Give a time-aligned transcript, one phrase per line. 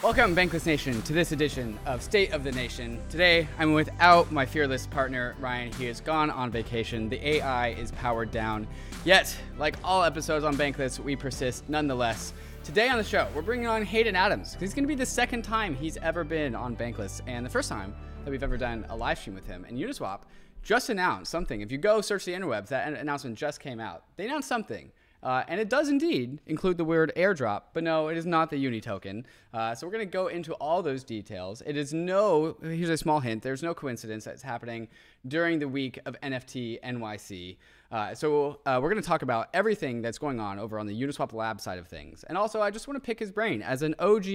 [0.00, 3.00] Welcome, Bankless Nation, to this edition of State of the Nation.
[3.10, 5.72] Today, I'm without my fearless partner, Ryan.
[5.72, 7.08] He has gone on vacation.
[7.08, 8.68] The AI is powered down.
[9.04, 12.32] Yet, like all episodes on Bankless, we persist nonetheless.
[12.62, 14.56] Today on the show, we're bringing on Hayden Adams.
[14.60, 17.68] He's going to be the second time he's ever been on Bankless, and the first
[17.68, 17.92] time
[18.24, 19.64] that we've ever done a live stream with him.
[19.68, 20.20] And Uniswap
[20.62, 21.60] just announced something.
[21.60, 24.04] If you go search the interwebs, that announcement just came out.
[24.16, 24.92] They announced something
[25.22, 28.56] uh, and it does indeed include the word airdrop, but no, it is not the
[28.56, 29.26] Uni token.
[29.52, 31.62] Uh, so we're going to go into all those details.
[31.66, 34.88] It is no, here's a small hint, there's no coincidence that it's happening
[35.26, 37.56] during the week of NFT NYC.
[37.90, 41.02] Uh, so uh, we're going to talk about everything that's going on over on the
[41.02, 42.22] Uniswap Lab side of things.
[42.28, 44.26] And also, I just want to pick his brain as an OG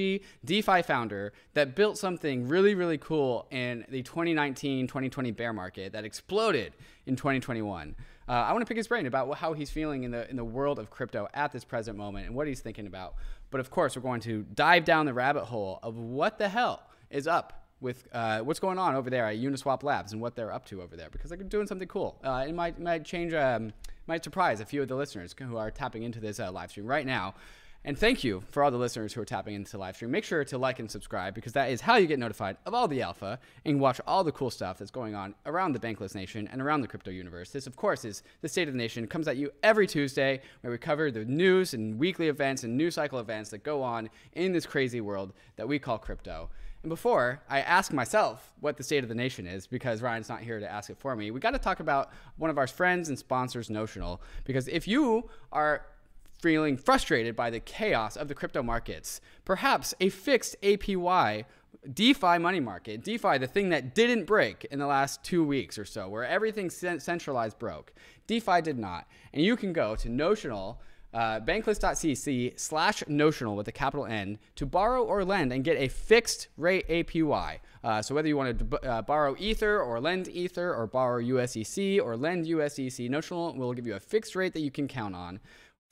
[0.43, 6.73] DeFi founder that built something really, really cool in the 2019-2020 bear market that exploded
[7.05, 7.95] in 2021.
[8.27, 10.45] Uh, I want to pick his brain about how he's feeling in the in the
[10.45, 13.15] world of crypto at this present moment and what he's thinking about.
[13.51, 16.83] But of course, we're going to dive down the rabbit hole of what the hell
[17.09, 20.51] is up with uh, what's going on over there at Uniswap Labs and what they're
[20.51, 22.17] up to over there because they're doing something cool.
[22.23, 23.73] Uh, it might might change, um,
[24.07, 26.87] might surprise a few of the listeners who are tapping into this uh, live stream
[26.87, 27.35] right now.
[27.85, 30.09] And thank you for all the listeners who are tapping into the live stream.
[30.09, 32.87] Make sure to like and subscribe because that is how you get notified of all
[32.87, 36.47] the alpha and watch all the cool stuff that's going on around the Bankless Nation
[36.49, 37.49] and around the crypto universe.
[37.49, 39.03] This, of course, is the State of the Nation.
[39.03, 42.77] It comes at you every Tuesday where we cover the news and weekly events and
[42.77, 46.49] news cycle events that go on in this crazy world that we call crypto.
[46.83, 50.41] And before I ask myself what the state of the nation is, because Ryan's not
[50.41, 53.09] here to ask it for me, we got to talk about one of our friends
[53.09, 54.21] and sponsors, Notional.
[54.43, 55.85] Because if you are
[56.43, 59.21] feeling frustrated by the chaos of the crypto markets.
[59.45, 61.45] Perhaps a fixed APY
[61.93, 65.85] DeFi money market, DeFi, the thing that didn't break in the last two weeks or
[65.85, 67.93] so, where everything centralized broke.
[68.27, 69.07] DeFi did not.
[69.33, 70.81] And you can go to Notional,
[71.13, 75.87] uh, bankless.cc slash notional with a capital N to borrow or lend and get a
[75.87, 77.59] fixed rate APY.
[77.83, 82.01] Uh, so whether you want to uh, borrow Ether or lend Ether or borrow USDC
[82.01, 85.39] or lend USDC, Notional will give you a fixed rate that you can count on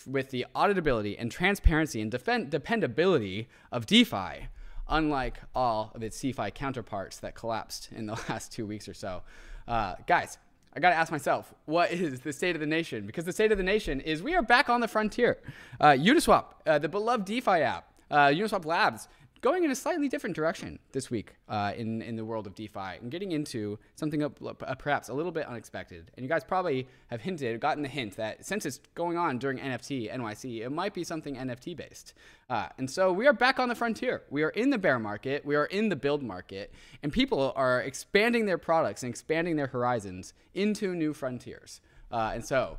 [0.07, 4.47] with the auditability and transparency and defend- dependability of DeFi,
[4.87, 9.21] unlike all of its CeFi counterparts that collapsed in the last two weeks or so.
[9.67, 10.37] Uh, guys,
[10.73, 13.05] I got to ask myself, what is the state of the nation?
[13.05, 15.37] Because the state of the nation is we are back on the frontier.
[15.79, 19.07] Uh, Uniswap, uh, the beloved DeFi app, uh, Uniswap Labs
[19.41, 22.97] going in a slightly different direction this week uh, in, in the world of DeFi
[23.01, 26.11] and getting into something up, uh, perhaps a little bit unexpected.
[26.15, 29.57] And you guys probably have hinted, gotten the hint that since it's going on during
[29.57, 32.13] NFT NYC, it might be something NFT based.
[32.49, 34.21] Uh, and so we are back on the frontier.
[34.29, 37.81] We are in the bear market, we are in the build market, and people are
[37.81, 41.81] expanding their products and expanding their horizons into new frontiers.
[42.11, 42.77] Uh, and so,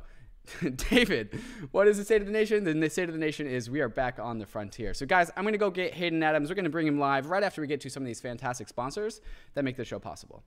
[0.89, 1.39] David,
[1.71, 2.63] what is the state of the nation?
[2.63, 4.93] Then the state of the nation is we are back on the frontier.
[4.93, 6.49] So, guys, I'm going to go get Hayden Adams.
[6.49, 8.67] We're going to bring him live right after we get to some of these fantastic
[8.67, 9.21] sponsors
[9.53, 10.43] that make the show possible.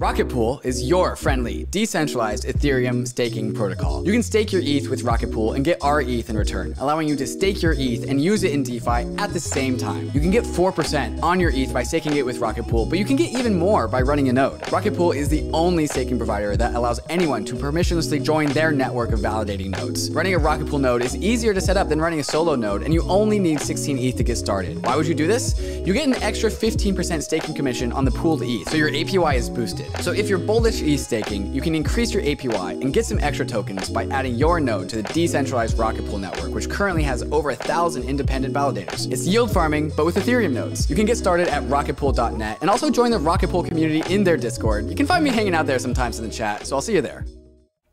[0.00, 4.02] Rocket Pool is your friendly, decentralized Ethereum staking protocol.
[4.02, 7.16] You can stake your ETH with Rocket Pool and get rETH in return, allowing you
[7.16, 10.10] to stake your ETH and use it in DeFi at the same time.
[10.14, 13.04] You can get 4% on your ETH by staking it with Rocket Pool, but you
[13.04, 14.72] can get even more by running a node.
[14.72, 19.12] Rocket Pool is the only staking provider that allows anyone to permissionlessly join their network
[19.12, 20.10] of validating nodes.
[20.12, 22.84] Running a Rocket Pool node is easier to set up than running a solo node,
[22.84, 24.82] and you only need 16 ETH to get started.
[24.82, 25.60] Why would you do this?
[25.60, 29.50] You get an extra 15% staking commission on the pooled ETH, so your APY is
[29.50, 29.89] boosted.
[30.00, 33.44] So if you're bullish ETH staking, you can increase your APY and get some extra
[33.44, 37.50] tokens by adding your node to the decentralized Rocket Pool network, which currently has over
[37.50, 39.10] a thousand independent validators.
[39.12, 40.88] It's yield farming, but with Ethereum nodes.
[40.88, 44.36] You can get started at rocketpool.net and also join the Rocket Pool community in their
[44.36, 44.88] Discord.
[44.88, 47.02] You can find me hanging out there sometimes in the chat, so I'll see you
[47.02, 47.24] there.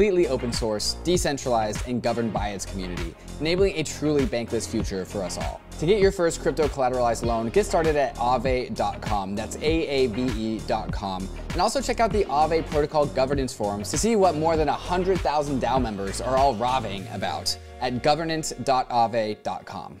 [0.00, 5.22] completely open source, decentralized, and governed by its community, enabling a truly bankless future for
[5.22, 5.60] us all.
[5.78, 9.36] To get your first crypto collateralized loan, get started at aave.com.
[9.36, 11.28] That's A-A-V-E.com.
[11.50, 15.60] And also check out the Aave Protocol Governance Forums to see what more than 100,000
[15.60, 20.00] DAO members are all raving about at governance.aave.com.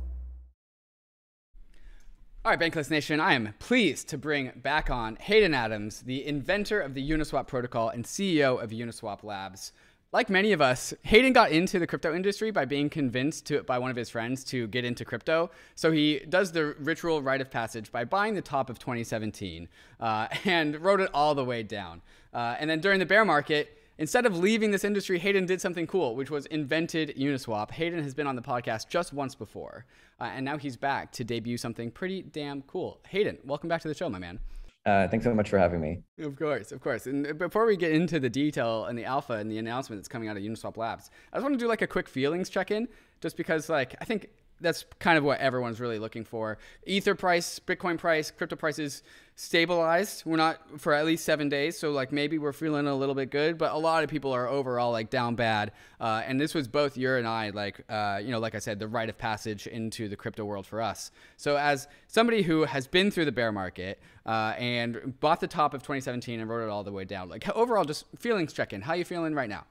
[2.43, 6.81] All right, Bankless Nation, I am pleased to bring back on Hayden Adams, the inventor
[6.81, 9.73] of the Uniswap protocol and CEO of Uniswap Labs.
[10.11, 13.77] Like many of us, Hayden got into the crypto industry by being convinced to, by
[13.77, 15.51] one of his friends to get into crypto.
[15.75, 20.27] So he does the ritual rite of passage by buying the top of 2017 uh,
[20.45, 22.01] and wrote it all the way down.
[22.33, 25.85] Uh, and then during the bear market, Instead of leaving this industry, Hayden did something
[25.85, 27.69] cool, which was invented Uniswap.
[27.69, 29.85] Hayden has been on the podcast just once before,
[30.19, 32.99] uh, and now he's back to debut something pretty damn cool.
[33.09, 34.39] Hayden, welcome back to the show, my man.
[34.87, 36.01] Uh, thanks so much for having me.
[36.17, 37.05] Of course, of course.
[37.05, 40.29] And before we get into the detail and the alpha and the announcement that's coming
[40.29, 42.87] out of Uniswap Labs, I just want to do like a quick feelings check in,
[43.21, 44.29] just because like I think
[44.61, 46.57] that's kind of what everyone's really looking for.
[46.85, 49.03] Ether price, Bitcoin price, crypto prices
[49.35, 50.23] stabilized.
[50.25, 53.31] We're not for at least seven days, so like maybe we're feeling a little bit
[53.31, 55.71] good, but a lot of people are overall like down bad.
[55.99, 58.79] Uh, and this was both your and I, like uh, you know, like I said,
[58.79, 61.11] the rite of passage into the crypto world for us.
[61.37, 65.73] So as somebody who has been through the bear market uh, and bought the top
[65.73, 68.81] of 2017 and wrote it all the way down, like overall, just feelings check in.
[68.81, 69.65] How you feeling right now?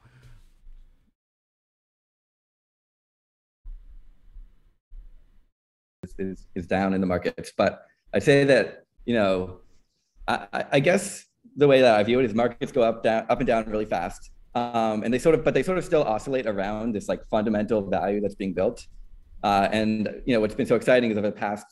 [6.21, 7.53] Is, is down in the markets.
[7.57, 7.83] But
[8.15, 9.59] I'd say that, you know,
[10.29, 11.27] I, I guess
[11.57, 13.85] the way that I view it is markets go up, down, up and down really
[13.87, 14.31] fast.
[14.55, 17.89] Um, and they sort of, but they sort of still oscillate around this like fundamental
[17.89, 18.87] value that's being built.
[19.43, 21.65] Uh, and you know what's been so exciting is over the past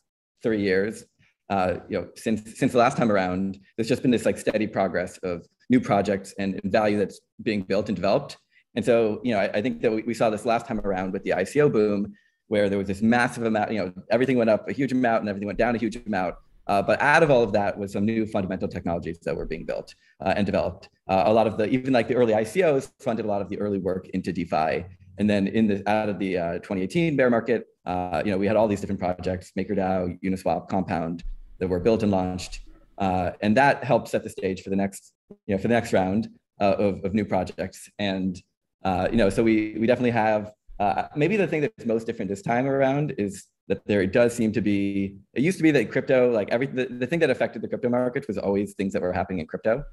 [0.43, 1.05] three years,
[1.51, 4.67] uh, you know, since since the last time around, there's just been this like steady
[4.67, 8.37] progress of new projects and, and value that's being built and developed.
[8.75, 11.13] And so, you know, I, I think that we, we, saw this last time around
[11.13, 12.15] with the ICO boom,
[12.49, 15.29] where there was this massive amount, you know, everything went up a huge amount and
[15.29, 16.35] everything went down a huge amount.
[16.67, 19.65] Uh, but out of all of that was some new fundamental technologies that were being
[19.65, 20.91] built uh, and developed.
[21.09, 23.59] Uh, a lot of the, even like the early ICOs funded a lot of the
[23.59, 24.85] early work into DeFi.
[25.19, 28.47] And then in the, out of the uh, 2018 bear market, uh, you know, we
[28.47, 31.25] had all these different projects, MakerDAO, Uniswap, Compound
[31.59, 32.61] that were built and launched.
[32.99, 35.15] Uh, and that helped set the stage for the next,
[35.47, 36.29] you know, for the next round
[36.61, 37.89] of, of new projects.
[37.99, 38.37] And,
[38.85, 42.43] you know, so we, we definitely have uh, maybe the thing that's most different this
[42.43, 46.31] time around is that there does seem to be, it used to be that crypto,
[46.31, 49.13] like every, the, the thing that affected the crypto markets was always things that were
[49.13, 49.85] happening in crypto.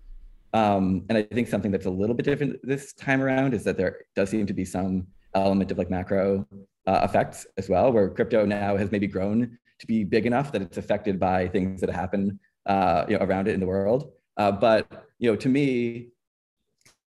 [0.54, 3.78] Um, and I think something that's a little bit different this time around is that
[3.78, 6.48] there does seem to be some element of like macro
[6.88, 10.62] uh, effects as well, where crypto now has maybe grown to be big enough that
[10.62, 14.12] it's affected by things that happen uh, you know, around it in the world.
[14.38, 16.10] Uh, but you know, to me,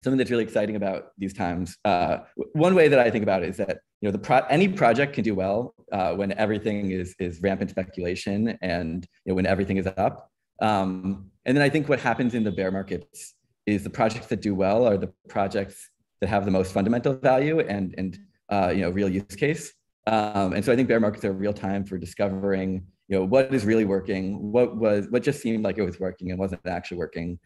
[0.06, 1.78] something that's really exciting about these times.
[1.84, 2.20] Uh,
[2.54, 5.14] one way that I think about it is that you know the pro- any project
[5.14, 9.78] can do well uh, when everything is is rampant speculation and you know, when everything
[9.78, 10.32] is up.
[10.62, 13.34] Um, and then I think what happens in the bear markets
[13.66, 15.90] is the projects that do well are the projects
[16.22, 18.18] that have the most fundamental value and and
[18.50, 19.74] uh, you know real use case.
[20.08, 23.26] Um, and so I think bear markets are a real time for discovering you know
[23.26, 26.66] what is really working, what was what just seemed like it was working and wasn't
[26.68, 27.40] actually working.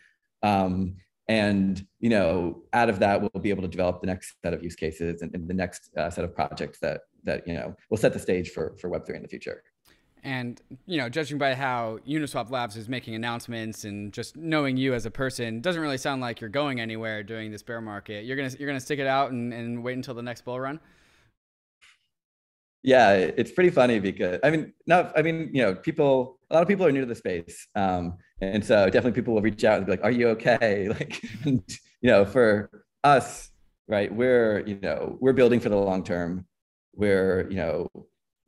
[0.43, 0.95] Um,
[1.29, 4.63] and you know out of that we'll be able to develop the next set of
[4.63, 7.98] use cases and, and the next uh, set of projects that that you know will
[7.98, 9.63] set the stage for for web3 in the future.
[10.24, 14.93] And you know judging by how uniswap labs is making announcements and just knowing you
[14.93, 18.25] as a person doesn't really sound like you're going anywhere during this bear market.
[18.25, 20.79] You're gonna you're gonna stick it out and, and wait until the next bull run?
[22.81, 26.62] Yeah it's pretty funny because i mean not i mean you know people a lot
[26.62, 27.67] of people are new to the space.
[27.75, 30.89] Um, and so definitely people will reach out and be like are you okay?
[31.00, 31.63] Like and,
[32.01, 32.69] you know for
[33.03, 33.50] us
[33.88, 36.46] right we're you know we're building for the long term.
[36.93, 37.89] We're you know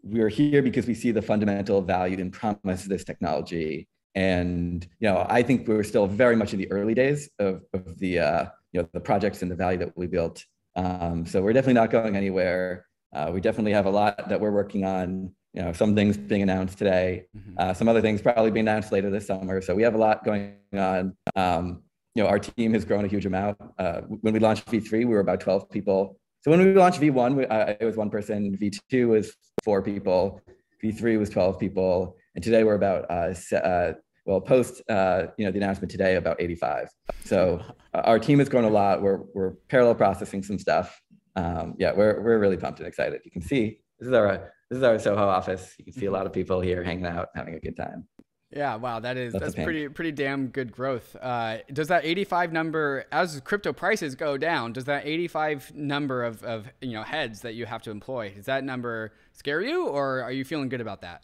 [0.03, 3.87] we're here because we see the fundamental value and promise of this technology.
[4.13, 7.97] And you know i think we're still very much in the early days of, of
[7.97, 10.45] the uh, you know the projects and the value that we built.
[10.75, 12.85] Um, so we're definitely not going anywhere.
[13.13, 16.41] Uh, we definitely have a lot that we're working on you know, some things being
[16.41, 17.55] announced today, mm-hmm.
[17.57, 19.61] uh, some other things probably being announced later this summer.
[19.61, 21.15] So we have a lot going on.
[21.35, 21.83] Um,
[22.15, 23.57] you know, our team has grown a huge amount.
[23.77, 26.17] Uh, when we launched V3, we were about 12 people.
[26.41, 28.57] So when we launched V1, we, uh, it was one person.
[28.57, 30.41] V2 was four people.
[30.83, 32.15] V3 was 12 people.
[32.35, 33.93] And today we're about, uh, uh,
[34.25, 36.89] well, post, uh, you know, the announcement today, about 85.
[37.25, 37.61] So
[37.93, 39.01] our team has grown a lot.
[39.01, 41.01] We're, we're parallel processing some stuff.
[41.35, 43.21] Um, yeah, we're, we're really pumped and excited.
[43.23, 45.75] You can see this is our this is our Soho office.
[45.77, 48.07] You can see a lot of people here hanging out, having a good time.
[48.55, 51.15] Yeah, wow, that is that's, that's pretty pretty damn good growth.
[51.21, 56.41] Uh, does that 85 number, as crypto prices go down, does that 85 number of,
[56.43, 60.23] of you know heads that you have to employ, does that number scare you, or
[60.23, 61.23] are you feeling good about that?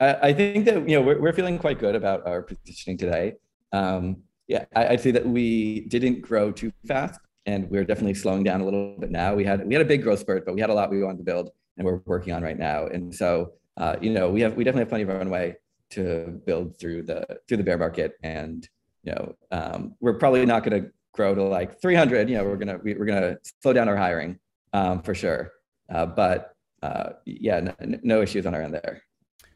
[0.00, 3.34] I, I think that you know we're, we're feeling quite good about our positioning today.
[3.72, 4.18] Um,
[4.48, 8.62] yeah, I, would say that we didn't grow too fast, and we're definitely slowing down
[8.62, 9.34] a little bit now.
[9.34, 11.18] We had we had a big growth spurt, but we had a lot we wanted
[11.18, 12.86] to build, and we're working on right now.
[12.86, 15.56] And so uh, you know, we have we definitely have plenty of runway
[15.90, 18.68] to build through the through the bear market, and
[19.04, 22.28] you know, um, we're probably not going to grow to like 300.
[22.28, 24.38] You know, we're gonna we, are gonna slow down our hiring
[24.72, 25.52] um, for sure,
[25.94, 29.00] uh, but uh, yeah, no, no, issues on our end there.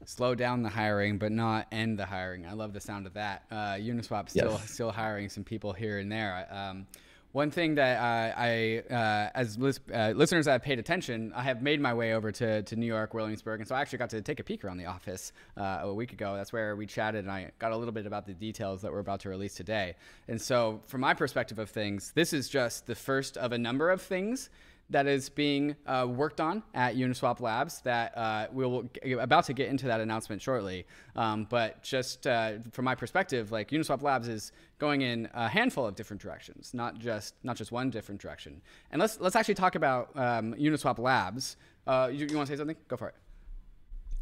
[0.04, 2.46] Slow down the hiring, but not end the hiring.
[2.46, 3.42] I love the sound of that.
[3.50, 4.70] Uh, Uniswap still yes.
[4.70, 6.46] still hiring some people here and there.
[6.50, 6.86] Um,
[7.32, 11.42] one thing that uh, I, uh, as lis- uh, listeners that have paid attention, I
[11.42, 14.10] have made my way over to, to New York, Williamsburg, and so I actually got
[14.10, 16.36] to take a peek around the office uh, a week ago.
[16.36, 18.98] That's where we chatted, and I got a little bit about the details that we're
[18.98, 19.94] about to release today.
[20.28, 23.90] And so, from my perspective of things, this is just the first of a number
[23.90, 24.50] of things
[24.90, 29.68] that is being uh, worked on at Uniswap Labs that uh, we'll about to get
[29.68, 30.86] into that announcement shortly.
[31.16, 35.86] Um, but just uh, from my perspective, like Uniswap Labs is going in a handful
[35.86, 38.60] of different directions, not just not just one different direction.
[38.90, 41.56] And let's let's actually talk about um, Uniswap Labs.
[41.86, 42.76] Uh, you, you want to say something?
[42.88, 43.14] Go for it.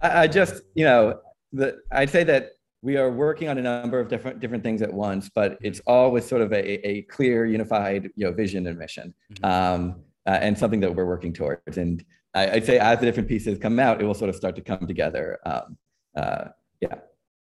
[0.01, 1.21] I, I just you know
[1.53, 2.53] the, I'd say that
[2.83, 6.11] we are working on a number of different different things at once, but it's all
[6.11, 9.13] with sort of a, a clear, unified you know vision and mission.
[9.35, 9.45] Mm-hmm.
[9.45, 9.97] Um,
[10.27, 11.79] uh, and something that we're working towards.
[11.79, 14.57] And I, would say as the different pieces come out, it will sort of start
[14.57, 15.39] to come together.
[15.45, 15.77] Um,
[16.17, 16.45] uh,
[16.81, 16.97] yeah.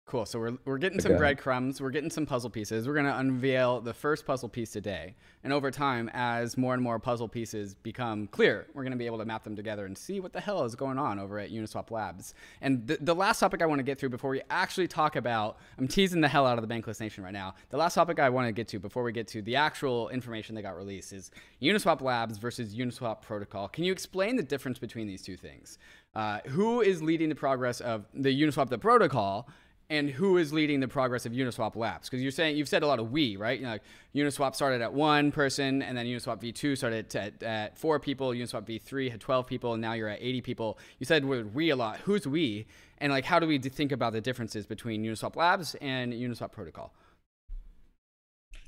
[0.07, 0.27] Cool.
[0.27, 1.81] So we're, we're getting some breadcrumbs.
[1.81, 2.87] We're getting some puzzle pieces.
[2.87, 5.15] We're going to unveil the first puzzle piece today.
[5.43, 9.07] And over time, as more and more puzzle pieces become clear, we're going to be
[9.07, 11.49] able to map them together and see what the hell is going on over at
[11.51, 12.35] Uniswap Labs.
[12.61, 15.57] And the, the last topic I want to get through before we actually talk about,
[15.79, 17.55] I'm teasing the hell out of the Bankless Nation right now.
[17.71, 20.53] The last topic I want to get to before we get to the actual information
[20.53, 21.31] that got released is
[21.63, 23.69] Uniswap Labs versus Uniswap Protocol.
[23.69, 25.79] Can you explain the difference between these two things?
[26.13, 29.49] Uh, who is leading the progress of the Uniswap the protocol?
[29.89, 32.09] And who is leading the progress of Uniswap Labs?
[32.09, 33.59] Because you're saying you've said a lot of we, right?
[33.59, 33.83] You know, like
[34.15, 38.29] Uniswap started at one person, and then Uniswap V2 started at, at, four people.
[38.29, 40.79] Uniswap V3 had 12 people, and now you're at 80 people.
[40.99, 41.99] You said we a lot.
[41.99, 42.65] Who's we?
[42.97, 46.93] And like, how do we think about the differences between Uniswap Labs and Uniswap Protocol?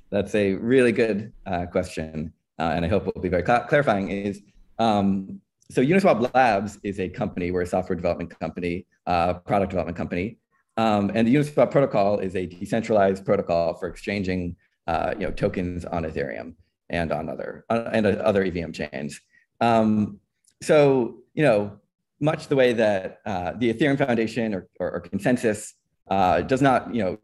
[0.10, 4.10] That's a really good uh, question, uh, and I hope will be very cl- clarifying.
[4.10, 4.42] Is
[4.78, 9.98] um, so Uniswap Labs is a company, we're a software development company, uh, product development
[9.98, 10.38] company
[10.77, 14.55] um, and the Uniswap protocol is a decentralized protocol for exchanging
[14.86, 16.53] uh, you know, tokens on Ethereum
[16.89, 19.19] and on other, uh, and other EVM chains.
[19.60, 20.19] Um,
[20.62, 21.77] so, you know,
[22.22, 25.74] much the way that uh, the Ethereum Foundation or, or, or ConsenSys
[26.10, 27.17] uh, does not, you know,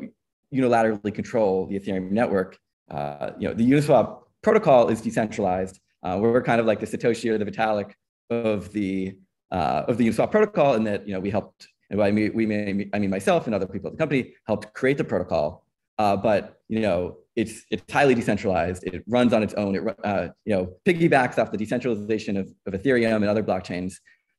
[0.53, 2.57] unilaterally control the Ethereum network,
[2.91, 5.79] uh, you know, the Uniswap protocol is decentralized.
[6.01, 7.93] Uh, we're kind of like the Satoshi or the Vitalik
[8.29, 9.17] of the
[9.51, 12.89] of the Uniswap protocol, in that you know we helped and by me, we may,
[12.93, 15.65] I mean myself and other people at the company helped create the protocol.
[15.99, 18.83] Uh, but you know, it's it's highly decentralized.
[18.83, 19.75] It runs on its own.
[19.75, 23.95] It uh, you know piggybacks off the decentralization of, of Ethereum and other blockchains,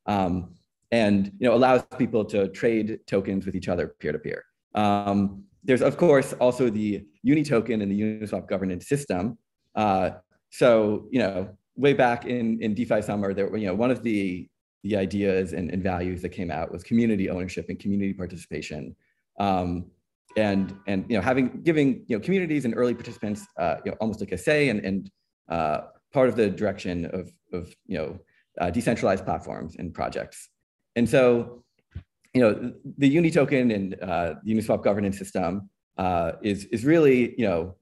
[0.06, 0.54] um,
[0.90, 4.44] and you know allows people to trade tokens with each other peer to peer.
[5.64, 9.38] There's of course also the Uni token in the Uniswap governance system.
[9.74, 10.10] Uh,
[10.50, 14.48] so you know way back in in DeFi summer, there you know one of the
[14.84, 18.94] the ideas and, and, values that came out was community ownership and community participation.
[19.40, 19.86] Um,
[20.36, 23.96] and, and you know, having giving you know, communities and early participants uh, you know,
[24.00, 25.10] almost like a say and, and
[25.48, 25.78] uh,
[26.12, 28.18] part of the direction of, of you know,
[28.60, 30.50] uh, decentralized platforms and projects.
[30.96, 31.64] And so,
[32.34, 37.34] you know, the Uni token and uh, the Uniswap governance system uh, is, is really,
[37.38, 37.74] you know,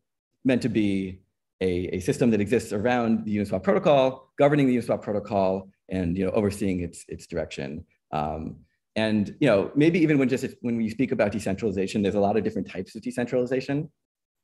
[0.44, 1.20] meant to be
[1.62, 6.24] a, a system that exists around the Uniswap protocol, governing the Uniswap protocol, and you
[6.24, 7.84] know overseeing its its direction.
[8.10, 8.56] Um,
[8.96, 12.20] and you know maybe even when just if, when we speak about decentralization, there's a
[12.28, 13.88] lot of different types of decentralization.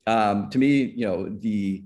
[0.07, 0.71] Um, to me,
[1.01, 1.85] you know the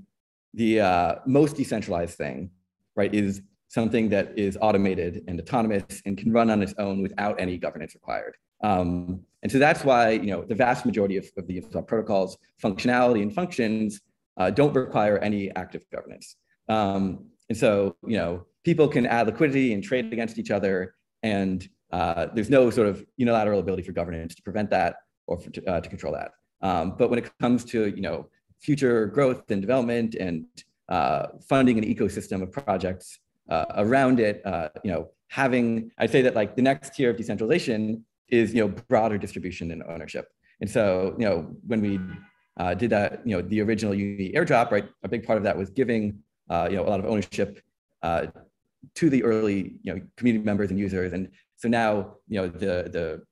[0.55, 2.51] the uh, most decentralized thing,
[2.95, 7.41] right, is something that is automated and autonomous and can run on its own without
[7.41, 8.37] any governance required.
[8.63, 12.37] Um, and so that's why you know the vast majority of, of the Uniswap protocols
[12.63, 14.03] functionality and functions
[14.37, 16.37] uh, don't require any active governance.
[16.69, 21.69] Um, and so you know people can add liquidity and trade against each other, and
[21.93, 24.97] uh, there's no sort of unilateral ability for governance to prevent that
[25.27, 26.33] or for, uh, to control that.
[26.63, 28.29] Um, but when it comes to you know
[28.61, 30.47] future growth and development and
[30.89, 36.23] uh, funding an ecosystem of projects uh, around it, uh, you know, having I'd say
[36.23, 40.29] that like the next tier of decentralization is you know broader distribution and ownership.
[40.61, 42.01] And so you know when we
[42.57, 44.89] uh, did that, you know, the original Uni airdrop, right?
[45.03, 47.61] A big part of that was giving uh, you know a lot of ownership
[48.03, 48.27] uh,
[48.95, 51.13] to the early you know community members and users.
[51.13, 53.23] And so now you know the the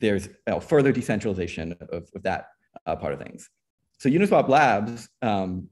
[0.00, 2.46] there's you know, further decentralization of, of that
[2.86, 3.48] uh, part of things.
[3.98, 5.68] So Uniswap Labs, um,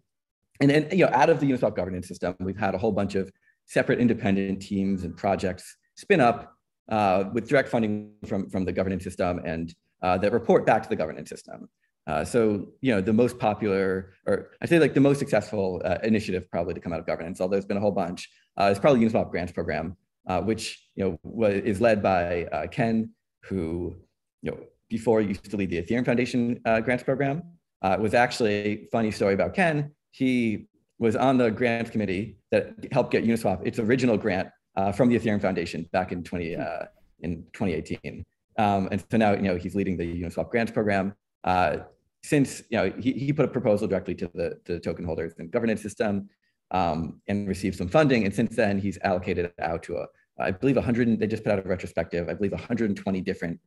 [0.60, 3.14] and then you know out of the Uniswap governance system, we've had a whole bunch
[3.14, 3.30] of
[3.66, 6.54] separate independent teams and projects spin up
[6.90, 10.88] uh, with direct funding from, from the governance system and uh, that report back to
[10.88, 11.68] the governance system.
[12.10, 15.98] Uh, so, you know, the most popular, or I say like the most successful uh,
[16.02, 18.80] initiative probably to come out of governance, although there's been a whole bunch, uh, is
[18.80, 23.10] probably Uniswap Grants Program, uh, which, you know, was, is led by Ken,
[23.44, 23.94] who,
[24.42, 27.44] you know, before used to lead the Ethereum Foundation Grants Program.
[27.82, 29.92] was actually a funny story about Ken.
[30.10, 30.66] He
[30.98, 35.18] was on the grants committee that helped get Uniswap its original grant uh, from the
[35.18, 36.84] Ethereum Foundation back in 20 uh,
[37.20, 38.24] in 2018.
[38.58, 41.14] Um, and so now you know he's leading the Uniswap grants program.
[41.44, 41.78] Uh,
[42.22, 45.34] since you know he, he put a proposal directly to the, to the token holders
[45.38, 46.28] and governance system
[46.70, 48.24] um, and received some funding.
[48.24, 50.06] And since then he's allocated it out to a
[50.40, 51.20] I believe 100.
[51.20, 52.28] They just put out a retrospective.
[52.28, 53.60] I believe 120 different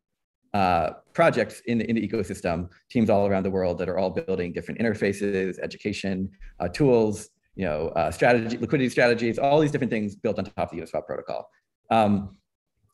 [0.54, 4.10] uh, projects in the, in the ecosystem, teams all around the world that are all
[4.10, 6.30] building different interfaces, education,
[6.60, 10.72] uh, tools, you know, uh, strategy, liquidity strategies, all these different things built on top
[10.72, 11.50] of the Uniswap protocol.
[11.90, 12.38] Um,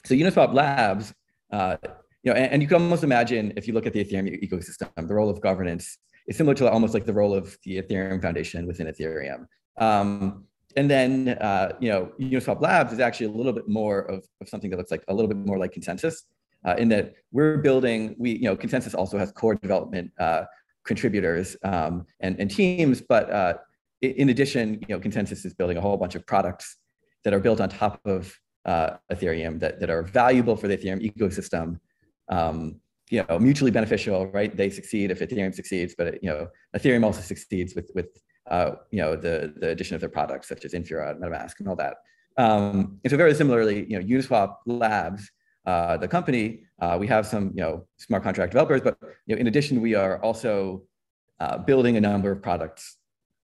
[0.05, 1.13] so Uniswap Labs,
[1.51, 1.77] uh,
[2.23, 4.89] you know, and, and, you can almost imagine if you look at the Ethereum ecosystem,
[5.07, 5.97] the role of governance
[6.27, 9.45] is similar to almost like the role of the Ethereum Foundation within Ethereum.
[9.77, 10.45] Um,
[10.75, 14.49] and then, uh, you know, Uniswap Labs is actually a little bit more of, of
[14.49, 16.23] something that looks like a little bit more like ConsenSys
[16.65, 20.43] uh, in that we're building, we, you know, ConsenSys also has core development uh,
[20.85, 23.53] contributors um, and, and teams, but uh,
[24.01, 26.77] in addition, you know, ConsenSys is building a whole bunch of products
[27.23, 31.01] that are built on top of uh, Ethereum that, that are valuable for the Ethereum
[31.01, 31.79] ecosystem.
[32.29, 34.55] Um, you know, mutually beneficial, right?
[34.55, 38.09] They succeed if Ethereum succeeds, but you know, Ethereum also succeeds with with
[38.49, 41.75] uh, you know the the addition of their products such as Infura, MetaMask, and all
[41.75, 41.95] that.
[42.37, 45.29] Um, and so very similarly, you know, Uniswap Labs,
[45.65, 49.41] uh, the company, uh, we have some you know smart contract developers, but you know,
[49.41, 50.83] in addition, we are also
[51.39, 52.97] uh, building a number of products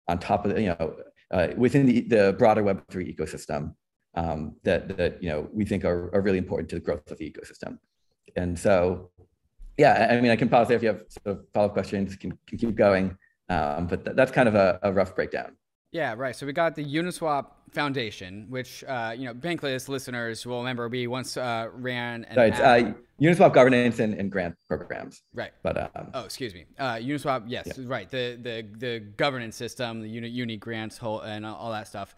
[0.08, 0.96] on top of you know,
[1.32, 3.76] uh, within the, the broader Web3 ecosystem
[4.16, 7.18] um, that, that, you know, we think are, are really important to the growth of
[7.18, 7.80] the ecosystem.
[8.36, 9.10] And so,
[9.78, 12.38] yeah, I mean, I can pause there if you have sort of follow-up questions, can,
[12.48, 13.18] can keep going.
[13.50, 15.56] Um, but th- that's kind of a, a rough breakdown.
[15.92, 16.36] Yeah, right.
[16.36, 21.06] So we got the Uniswap Foundation, which uh, you know Bankless listeners will remember we
[21.06, 22.24] once uh, ran.
[22.26, 25.22] An right, uh, Uniswap governance and, and grant programs.
[25.36, 25.52] Right.
[25.62, 27.44] But um, oh, excuse me, uh, Uniswap.
[27.46, 27.86] Yes, yeah.
[27.86, 28.10] right.
[28.10, 32.16] The the the governance system, the uni, uni grants, whole, and all that stuff.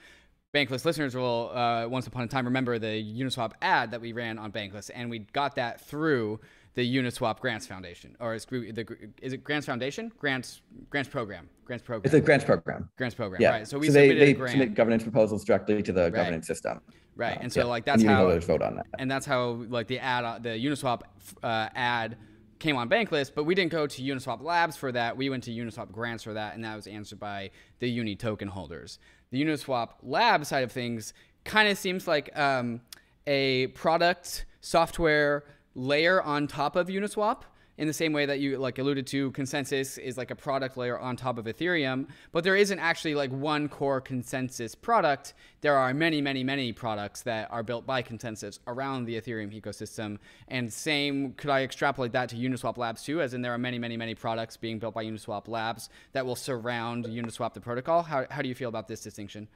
[0.56, 4.40] Bankless listeners will uh, once upon a time remember the Uniswap ad that we ran
[4.40, 6.40] on Bankless, and we got that through
[6.76, 8.86] the Uniswap Grants Foundation, or is, the,
[9.22, 10.12] is it Grants Foundation?
[10.18, 11.50] Grants Grants Program.
[11.66, 12.06] Grants Program.
[12.06, 12.90] It's a grants program.
[12.98, 13.42] Grants program.
[13.42, 13.50] Yeah.
[13.50, 13.68] Right.
[13.68, 16.14] So we so they, they submit governance proposals directly to the right.
[16.14, 16.80] governance system.
[17.18, 17.38] Right.
[17.38, 17.66] Uh, and so yeah.
[17.66, 18.86] like that's and how vote on that.
[19.00, 21.02] And that's how like the ad, the Uniswap
[21.44, 22.18] uh, ad
[22.60, 25.18] came on Bankless, but we didn't go to Uniswap Labs for that.
[25.18, 28.48] We went to Uniswap Grants for that, and that was answered by the Uni token
[28.48, 29.00] holders.
[29.36, 32.80] The Uniswap Lab side of things kind of seems like um,
[33.28, 35.44] a product software
[35.74, 37.42] layer on top of Uniswap
[37.78, 40.98] in the same way that you like alluded to ConsenSys is like a product layer
[40.98, 45.34] on top of ethereum but there isn't actually like one core ConsenSys product.
[45.62, 50.18] There are many many many products that are built by ConsenSys around the ethereum ecosystem
[50.48, 53.80] and same could i extrapolate that to uniswap labs too as in there are many
[53.80, 58.04] many many products being built by uniswap labs that will surround uniswap the protocol?
[58.04, 59.48] How, how do you feel about this distinction?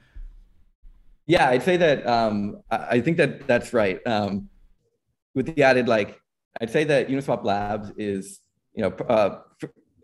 [1.26, 4.04] Yeah i'd say that um, i think that that's right.
[4.06, 4.48] Um,
[5.34, 6.20] with the added like
[6.60, 8.40] I'd say that Uniswap Labs is
[8.74, 9.40] you know uh,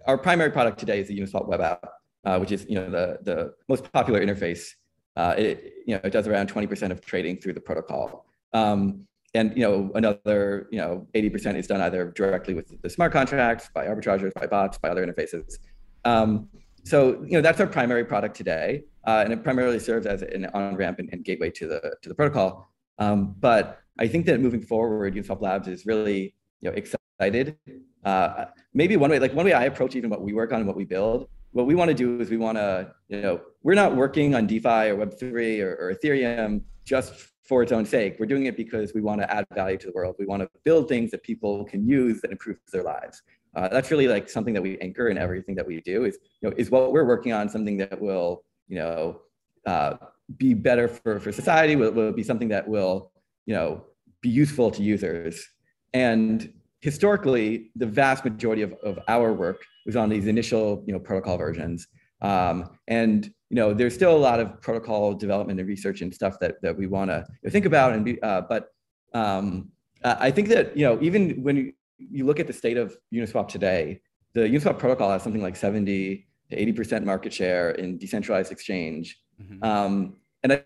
[0.07, 1.87] our primary product today is the Uniswap web app,
[2.25, 4.69] uh, which is you know the the most popular interface.
[5.17, 8.27] Uh, it you know it does around 20% of trading through the protocol.
[8.53, 13.13] Um, and you know another you know 80% is done either directly with the smart
[13.13, 15.59] contracts, by arbitrageurs, by bots, by other interfaces.
[16.05, 16.49] Um,
[16.85, 18.85] so you know that's our primary product today.
[19.07, 22.09] uh, and it primarily serves as an on ramp and, and, gateway to the to
[22.09, 22.71] the protocol.
[22.99, 27.57] Um, but I think that moving forward, Uniswap Labs is really you know excited.
[28.05, 30.67] Uh, maybe one way, like one way I approach even what we work on and
[30.67, 31.29] what we build.
[31.53, 34.47] What we want to do is we want to, you know, we're not working on
[34.47, 38.17] DeFi or Web3 or, or Ethereum just for its own sake.
[38.19, 40.17] We're doing it because we want to add value to the world.
[40.19, 43.23] We want to build things that people can use that improves their lives.
[43.55, 46.05] Uh, that's really like something that we anchor in everything that we do.
[46.05, 49.23] Is you know is what we're working on something that will you know
[49.67, 49.97] uh,
[50.37, 51.77] be better for for society.
[51.77, 53.12] Will, will be something that will
[53.47, 53.85] you know
[54.21, 55.47] be useful to users.
[55.95, 60.99] And historically, the vast majority of, of our work was on these initial you know
[61.01, 61.87] protocol versions.
[62.23, 66.39] Um, and you know there's still a lot of protocol development and research and stuff
[66.41, 68.69] that that we want to think about and be, uh, but
[69.15, 69.71] um,
[70.05, 74.01] I think that you know even when you look at the state of Uniswap today,
[74.35, 79.19] the Uniswap protocol has something like 70 to 80% market share in decentralized exchange.
[79.40, 79.64] Mm-hmm.
[79.64, 80.62] Um, and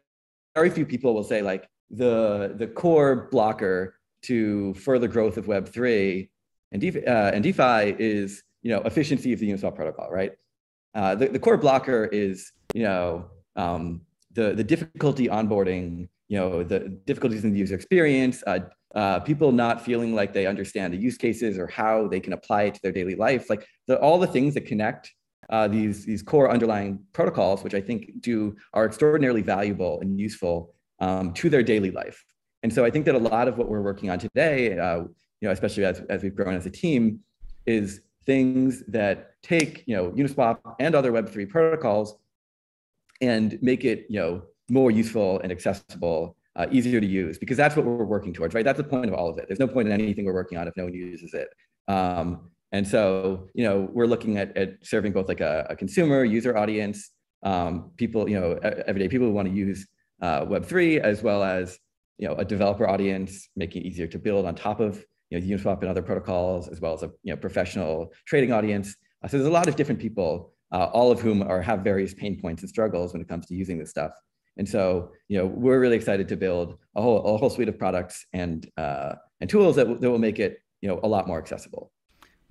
[0.55, 6.29] very few people will say like the, the core blocker to further growth of Web3
[6.73, 10.33] and, DeFi, uh, and DeFi is, you know, efficiency of the Uniswap protocol, right?
[10.95, 14.03] Uh, the, the core blocker is, you know, um,
[14.33, 18.61] the, the difficulty onboarding, you know, the difficulties in the user experience, uh,
[18.95, 22.65] uh, people not feeling like they understand the use cases or how they can apply
[22.65, 25.13] it to their daily life, like the, all the things that connect
[25.51, 30.75] uh, these these core underlying protocols, which I think do are extraordinarily valuable and useful
[31.01, 32.25] um, to their daily life.
[32.63, 35.09] And so I think that a lot of what we're working on today, uh, you
[35.43, 37.21] know, especially as, as we've grown as a team,
[37.67, 42.17] is things that take you know Uniswap and other Web3 protocols
[43.21, 47.77] and make it you know more useful and accessible uh, easier to use because that's
[47.77, 48.65] what we're working towards, right?
[48.65, 49.47] That's the point of all of it.
[49.49, 51.49] There's no point in anything we're working on if no one uses it.
[51.89, 56.25] Um, and so, you know, we're looking at, at serving both like a, a consumer
[56.25, 57.11] user audience,
[57.43, 58.53] um, people, you know,
[58.87, 59.89] everyday people who want to use
[60.23, 61.79] uh, Web3, as well as,
[62.19, 65.47] you know, a developer audience, making it easier to build on top of, you know,
[65.47, 68.95] Uniswap and other protocols, as well as a, you know, professional trading audience.
[69.25, 72.15] Uh, so there's a lot of different people, uh, all of whom are have various
[72.15, 74.13] pain points and struggles when it comes to using this stuff.
[74.59, 77.79] And so, you know, we're really excited to build a whole, a whole suite of
[77.79, 81.39] products and, uh, and tools that, that will make it, you know, a lot more
[81.39, 81.91] accessible.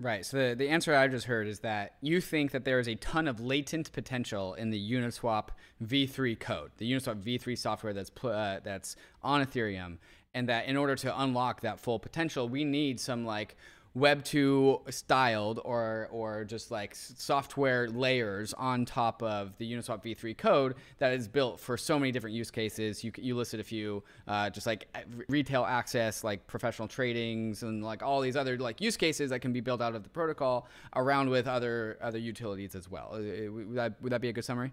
[0.01, 0.25] Right.
[0.25, 2.95] So the, the answer I just heard is that you think that there is a
[2.95, 5.49] ton of latent potential in the Uniswap
[5.83, 9.97] v3 code, the Uniswap v3 software that's uh, that's on Ethereum,
[10.33, 13.57] and that in order to unlock that full potential, we need some like
[13.95, 20.37] Web 2 styled or or just like software layers on top of the Uniswap v3
[20.37, 23.03] code that is built for so many different use cases.
[23.03, 24.87] You you listed a few, uh, just like
[25.27, 29.51] retail access, like professional tradings, and like all these other like use cases that can
[29.51, 33.13] be built out of the protocol around with other other utilities as well.
[33.13, 34.71] Uh, would that would that be a good summary?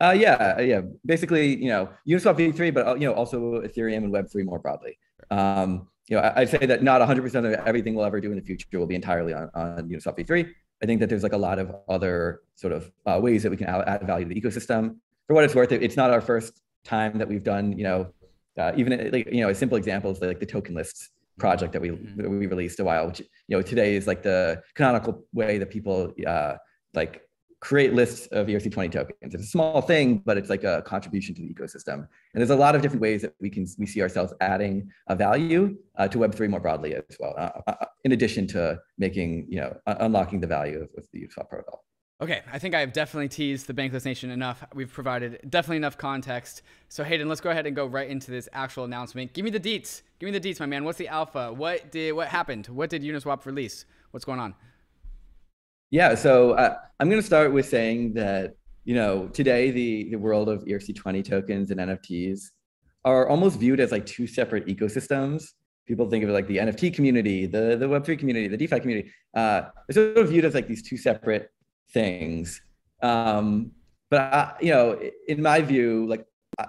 [0.00, 0.80] Uh, yeah, yeah.
[1.04, 4.98] Basically, you know, Uniswap v3, but uh, you know, also Ethereum and Web3 more broadly.
[5.30, 8.44] Um, you know, I'd say that not 100% of everything we'll ever do in the
[8.44, 10.50] future will be entirely on, on Uniswap v3.
[10.82, 13.56] I think that there's like a lot of other sort of uh, ways that we
[13.56, 14.96] can add value to the ecosystem.
[15.26, 18.12] For what it's worth, it's not our first time that we've done, you know,
[18.58, 21.82] uh, even like, you know, a simple example is like the token lists project that
[21.82, 22.22] we mm-hmm.
[22.22, 25.70] that we released a while, which you know today is like the canonical way that
[25.70, 26.54] people uh,
[26.94, 27.22] like
[27.64, 29.34] create lists of ERC20 tokens.
[29.34, 31.94] It's a small thing, but it's like a contribution to the ecosystem.
[31.94, 35.16] And there's a lot of different ways that we can we see ourselves adding a
[35.16, 39.60] value uh, to Web3 more broadly as well, uh, uh, in addition to making, you
[39.60, 41.84] know, unlocking the value of, of the Uniswap protocol.
[42.20, 44.62] Okay, I think I have definitely teased the Bankless Nation enough.
[44.74, 46.62] We've provided definitely enough context.
[46.90, 49.32] So Hayden, let's go ahead and go right into this actual announcement.
[49.32, 50.02] Give me the deets.
[50.20, 50.84] Give me the deets, my man.
[50.84, 51.52] What's the alpha?
[51.52, 52.66] What did what happened?
[52.66, 53.86] What did Uniswap release?
[54.10, 54.54] What's going on?
[55.94, 60.16] Yeah, so uh, I'm going to start with saying that you know today the the
[60.16, 62.40] world of ERC20 tokens and NFTs
[63.04, 65.50] are almost viewed as like two separate ecosystems.
[65.86, 69.12] People think of it like the NFT community, the the Web3 community, the DeFi community.
[69.36, 71.52] Uh, it's sort of viewed as like these two separate
[71.92, 72.60] things.
[73.00, 73.70] Um,
[74.10, 76.26] but I, you know, in my view, like
[76.58, 76.66] I,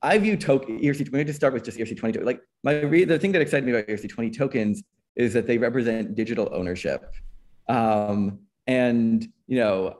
[0.00, 1.10] I view token ERC.
[1.10, 2.22] Me just start with just ERC20.
[2.22, 4.80] Like my re- the thing that excited me about ERC20 tokens
[5.16, 7.02] is that they represent digital ownership.
[7.68, 9.96] Um, and you know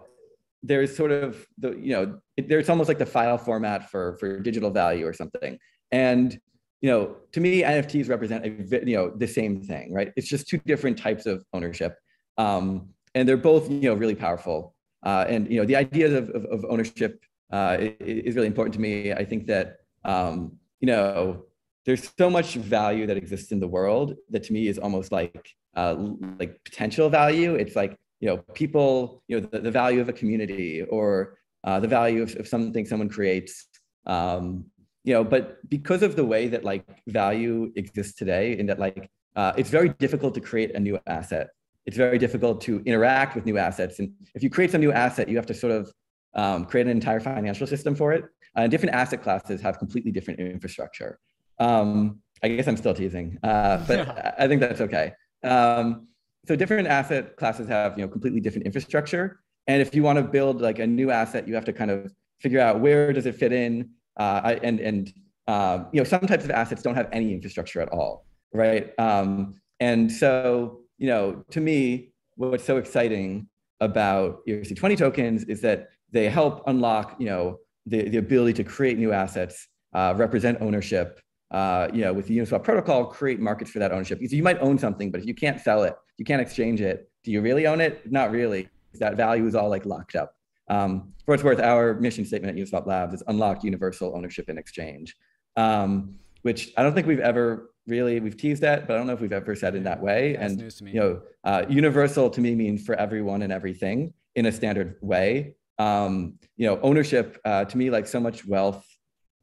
[0.62, 4.40] there's sort of the you know it, there's almost like the file format for for
[4.40, 5.58] digital value or something.
[5.90, 6.38] And
[6.80, 10.12] you know to me nfts represent a you know the same thing right?
[10.16, 11.96] It's just two different types of ownership.
[12.38, 14.74] Um, and they're both you know really powerful.
[15.02, 18.80] Uh, and you know the ideas of, of, of ownership uh, is really important to
[18.80, 19.12] me.
[19.12, 21.44] I think that um, you know
[21.86, 25.54] there's so much value that exists in the world that to me is almost like
[25.74, 25.96] uh,
[26.38, 27.54] like potential value.
[27.54, 31.80] It's like you know people you know the, the value of a community or uh,
[31.80, 33.66] the value of, of, something someone creates.
[34.06, 34.64] Um,
[35.04, 39.10] you know, but because of the way that like value exists today, in that like
[39.36, 41.48] uh, it's very difficult to create a new asset.
[41.86, 45.28] It's very difficult to interact with new assets, and if you create some new asset,
[45.28, 45.92] you have to sort of
[46.34, 48.24] um, create an entire financial system for it.
[48.56, 51.18] Uh, different asset classes have completely different infrastructure.
[51.58, 55.12] Um, I guess I'm still teasing, uh, but I think that's okay.
[55.42, 56.08] Um,
[56.46, 60.22] so different asset classes have you know completely different infrastructure, and if you want to
[60.22, 63.34] build like a new asset, you have to kind of figure out where does it
[63.34, 65.12] fit in, uh, and and
[65.46, 68.92] uh, you know some types of assets don't have any infrastructure at all, right?
[68.98, 73.48] Um, and so you know to me, what's so exciting
[73.80, 78.98] about ERC20 tokens is that they help unlock you know the, the ability to create
[78.98, 83.80] new assets, uh, represent ownership, uh, you know, with the Uniswap protocol, create markets for
[83.80, 84.18] that ownership.
[84.18, 87.10] Because you might own something, but if you can't sell it, you can't exchange it.
[87.24, 88.12] Do you really own it?
[88.12, 88.68] Not really.
[88.94, 90.36] That value is all like locked up.
[90.68, 94.58] Um, for what's worth, our mission statement at Uniswap Labs is unlock universal ownership and
[94.58, 95.16] exchange,
[95.56, 99.14] um, which I don't think we've ever really we've teased that, but I don't know
[99.14, 100.36] if we've ever said it that way.
[100.36, 104.52] That's and you know, uh, universal to me means for everyone and everything in a
[104.52, 105.54] standard way.
[105.78, 108.84] Um, you know, ownership uh, to me, like so much wealth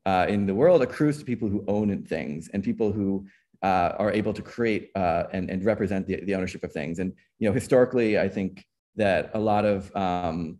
[0.05, 3.25] uh, in the world accrues to people who own things and people who
[3.63, 6.99] uh, are able to create uh, and, and represent the, the ownership of things.
[6.99, 8.65] And you know, historically, I think
[8.95, 10.59] that a lot of um,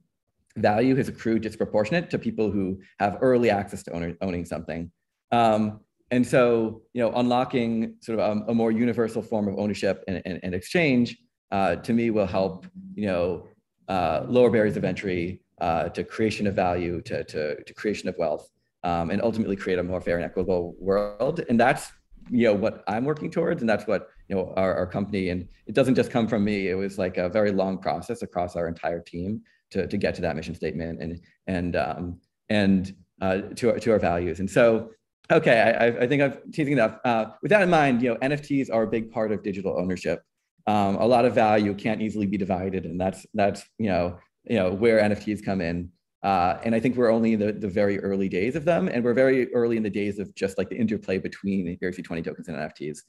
[0.56, 4.92] value has accrued disproportionate to people who have early access to owner, owning something.
[5.32, 10.04] Um, and so, you know, unlocking sort of a, a more universal form of ownership
[10.08, 11.18] and, and, and exchange
[11.52, 13.48] uh, to me will help, you know,
[13.88, 18.16] uh, lower barriers of entry uh, to creation of value, to, to, to creation of
[18.18, 18.50] wealth
[18.84, 21.42] um, and ultimately create a more fair and equitable world.
[21.50, 21.92] And that's
[22.30, 25.30] you know what I'm working towards, and that's what you know our, our company.
[25.30, 26.70] And it doesn't just come from me.
[26.70, 30.22] It was like a very long process across our entire team to, to get to
[30.22, 34.40] that mission statement and and um, and uh, to our, to our values.
[34.40, 34.92] And so,
[35.32, 37.00] okay, I, I think I've teasing enough.
[37.04, 40.22] Uh, with that in mind, you know, NFTs are a big part of digital ownership.
[40.68, 44.58] Um, a lot of value can't easily be divided, and that's that's you know you
[44.58, 45.92] know where NFTs come in.
[46.24, 48.88] Uh, and I think we're only in the, the very early days of them.
[48.88, 52.48] And we're very early in the days of just like the interplay between ERC20 tokens
[52.48, 53.00] and NFTs.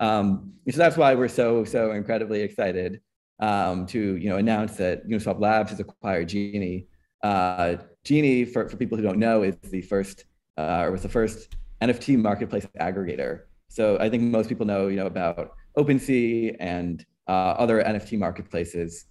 [0.00, 3.00] Um, so that's why we're so, so incredibly excited
[3.40, 6.86] um, to you know, announce that Uniswap Labs has acquired Genie.
[7.22, 10.24] Uh, Genie, for, for people who don't know, is the first,
[10.58, 13.42] uh, or was the first NFT marketplace aggregator.
[13.68, 19.06] So I think most people know, you know, about OpenSea and uh, other NFT marketplaces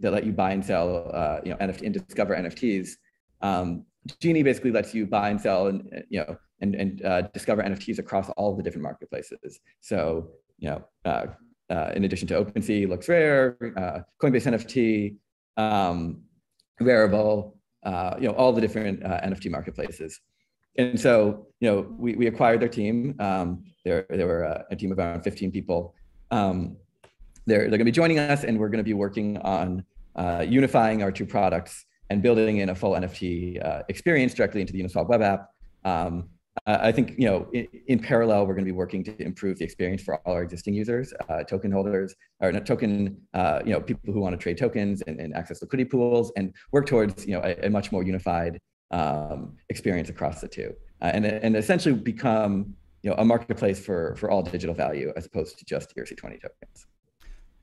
[0.00, 2.90] that let you buy and sell, uh, you know, NFT and discover NFTs.
[3.40, 3.84] Um,
[4.20, 7.98] Genie basically lets you buy and sell and you know and and uh, discover NFTs
[7.98, 9.60] across all the different marketplaces.
[9.80, 11.26] So you know, uh,
[11.70, 15.16] uh, in addition to OpenSea, LooksRare, uh, Coinbase NFT,
[15.56, 16.22] um,
[16.80, 20.20] Rarible, uh, you know, all the different uh, NFT marketplaces.
[20.76, 23.14] And so you know, we, we acquired their team.
[23.18, 25.94] Um, there there were a, a team of around 15 people.
[26.30, 26.76] Um,
[27.48, 29.84] they're, they're going to be joining us and we're going to be working on
[30.16, 34.72] uh, unifying our two products and building in a full NFT uh, experience directly into
[34.72, 35.50] the Uniswap web app.
[35.84, 36.28] Um,
[36.66, 39.64] I think you know in, in, parallel we're going to be working to improve the
[39.64, 43.80] experience for all our existing users, uh, token holders, or not token uh, you know
[43.80, 47.32] people who want to trade tokens and, and, access liquidity pools, and work towards you
[47.32, 48.58] know a, a much more unified
[48.90, 54.16] um, experience across the two, uh, and and essentially become you know a marketplace for
[54.16, 56.86] for all digital value as opposed to just ERC20 tokens.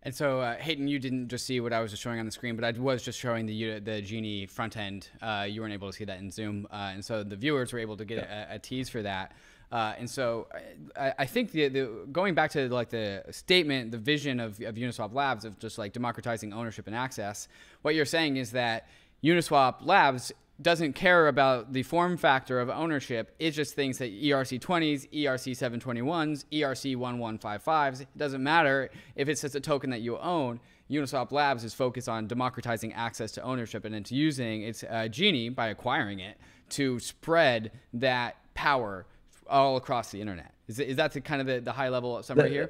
[0.06, 2.32] And so, uh, Hayden, you didn't just see what I was just showing on the
[2.32, 5.10] screen, but I was just showing the the Genie front end.
[5.20, 7.80] Uh, you weren't able to see that in Zoom, uh, and so the viewers were
[7.80, 8.52] able to get yeah.
[8.52, 9.32] a, a, tease for that.
[9.72, 10.48] Uh, and so,
[10.96, 14.76] I, I think the, the, going back to like the statement, the vision of, of
[14.76, 17.48] Uniswap Labs of just like democratizing ownership and access.
[17.82, 18.88] What you're saying is that
[19.24, 23.36] Uniswap Labs doesn't care about the form factor of ownership.
[23.40, 29.42] It just thinks that ERC 20s, ERC 721s, ERC 1155s, it doesn't matter if it's
[29.42, 30.60] just a token that you own.
[30.90, 35.50] Uniswap Labs is focused on democratizing access to ownership and it's using its uh, Genie
[35.50, 36.38] by acquiring it
[36.70, 39.06] to spread that power
[39.50, 40.54] all across the internet.
[40.68, 42.70] Is, is that the kind of the, the high level summary here?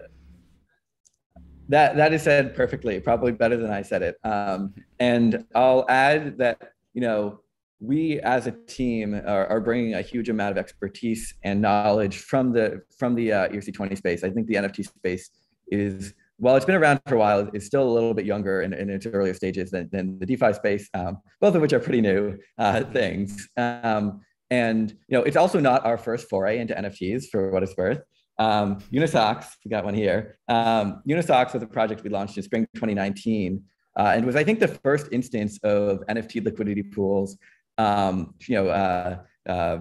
[1.69, 4.17] That that is said perfectly, probably better than I said it.
[4.23, 7.39] Um, and I'll add that you know
[7.79, 12.53] we as a team are, are, bringing a huge amount of expertise and knowledge from
[12.53, 14.23] the from the uh, ERC20 space.
[14.23, 15.29] I think the NFT space
[15.67, 18.73] is while it's been around for a while, it's still a little bit younger in,
[18.73, 22.01] in its earlier stages than, than the DeFi space, um, both of which are pretty
[22.01, 23.47] new uh, things.
[23.55, 27.75] Um, and you know, it's also not our first foray into NFTs for what it's
[27.77, 28.01] worth.
[28.37, 30.37] Um, Unisocks, we got one here.
[30.49, 33.63] Um, Unisocks was a project we launched in spring 2019,
[33.97, 37.37] uh, and was I think the first instance of NFT liquidity pools
[37.77, 39.77] um, you know, uh, uh,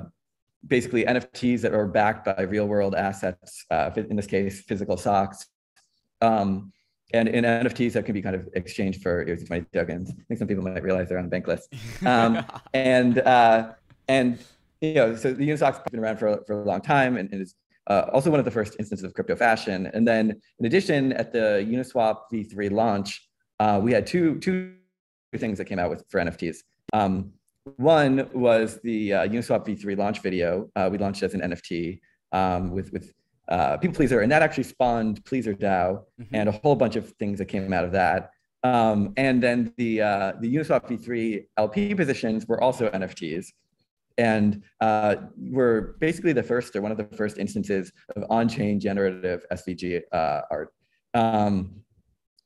[0.67, 5.47] basically NFTs that are backed by real world assets, uh, in this case, physical socks.
[6.21, 6.73] Um,
[7.13, 10.11] and in NFTs that can be kind of exchanged for ERC20 tokens.
[10.11, 11.73] I think some people might realize they're on the bank list.
[12.05, 13.73] Um, and uh,
[14.09, 14.39] and
[14.81, 17.55] you know, so the Uniswap's been around for, for a long time and, and is
[17.87, 19.91] uh, also one of the first instances of crypto fashion.
[19.93, 23.29] And then in addition, at the Uniswap V3 launch,
[23.61, 24.75] uh, we had two two
[25.37, 26.59] things that came out with for NFTs.
[26.93, 27.33] Um,
[27.77, 30.71] one was the uh, Uniswap V3 launch video.
[30.77, 32.01] Uh, we launched as an NFT
[32.33, 33.13] um, with with
[33.49, 36.35] uh, pplpleasr, and that actually spawned PleasrDAO mm-hmm.
[36.35, 38.31] and a whole bunch of things that came out of that.
[38.63, 43.47] Um, and then the uh, the Uniswap V3 LP positions were also NFTs,
[44.19, 49.45] and uh, we're basically the first or one of the first instances of on-chain generative
[49.53, 50.73] SVG uh, art.
[51.15, 51.81] Um,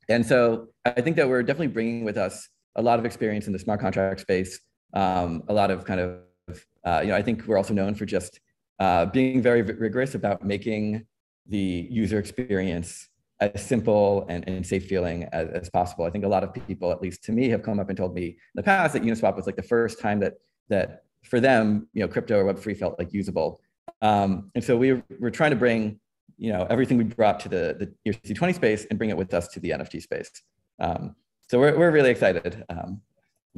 [0.09, 3.53] and so I think that we're definitely bringing with us a lot of experience in
[3.53, 4.61] the smart contract space,
[4.95, 6.21] um, a lot of kind of,
[6.85, 8.41] uh, you know, I think we're also known for just
[8.79, 11.07] uh, being very rigorous about making
[11.47, 13.09] the user experience
[13.41, 16.05] as simple and, and safe feeling as, as possible.
[16.05, 18.15] I think a lot of people, at least to me, have come up and told
[18.15, 20.35] me in the past that Uniswap was like the first time that
[20.69, 23.61] that for them, you know, crypto or Web3 felt like usable.
[24.03, 25.99] Um, and so we were trying to bring,
[26.37, 29.49] you know, everything we brought to the, the ERC20 space and bring it with us
[29.49, 30.31] to the NFT space.
[30.79, 31.17] Um,
[31.49, 32.65] so we're, we're really excited.
[32.69, 33.01] Um,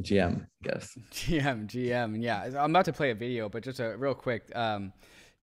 [0.03, 0.97] GM, guess.
[1.13, 2.45] GM, GM, yeah.
[2.59, 4.51] I'm about to play a video, but just a real quick.
[4.55, 4.93] Um,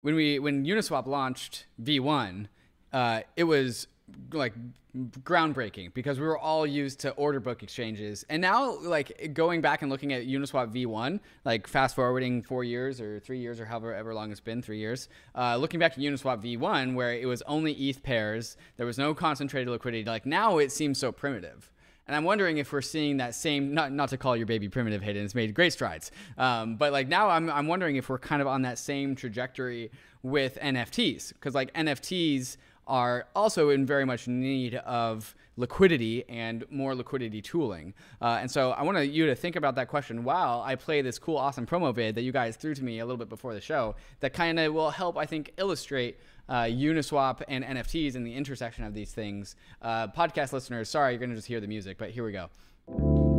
[0.02, 2.48] when we when Uniswap launched V1,
[2.92, 3.88] uh, it was
[4.32, 4.54] like
[4.96, 9.82] groundbreaking because we were all used to order book exchanges and now like going back
[9.82, 13.92] and looking at uniswap v1 like fast forwarding four years or three years or however
[13.92, 17.42] ever long it's been three years uh, looking back at uniswap v1 where it was
[17.44, 21.72] only eth pairs there was no concentrated liquidity like now it seems so primitive
[22.08, 25.02] and I'm wondering if we're seeing that same, not, not to call your baby primitive
[25.02, 26.12] Hayden, it's made great strides.
[26.38, 29.92] Um, but like now I'm, I'm wondering if we're kind of on that same trajectory
[30.22, 31.34] with NFTs.
[31.34, 37.94] Because like NFTs are also in very much need of liquidity and more liquidity tooling.
[38.22, 41.20] Uh, and so I want you to think about that question while I play this
[41.20, 43.62] cool, awesome promo vid that you guys threw to me a little bit before the
[43.62, 48.34] show that kind of will help, I think, illustrate uh, Uniswap and NFTs and the
[48.36, 49.56] intersection of these things.
[49.82, 53.33] Uh, podcast listeners, sorry, you're going to just hear the music, but here we go.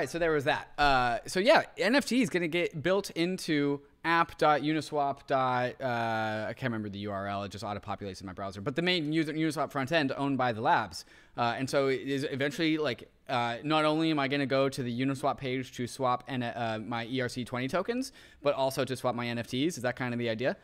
[0.00, 0.70] Right, so there was that.
[0.78, 5.30] Uh, so yeah, NFT is going to get built into app.uniswap.
[5.30, 8.60] Uh, I can't remember the URL; it just auto populates in my browser.
[8.60, 11.04] But the main Uniswap front end owned by the labs,
[11.36, 14.68] uh, and so it is eventually like uh, not only am I going to go
[14.68, 19.14] to the Uniswap page to swap and uh, my ERC20 tokens, but also to swap
[19.14, 19.68] my NFTs.
[19.68, 20.56] Is that kind of the idea?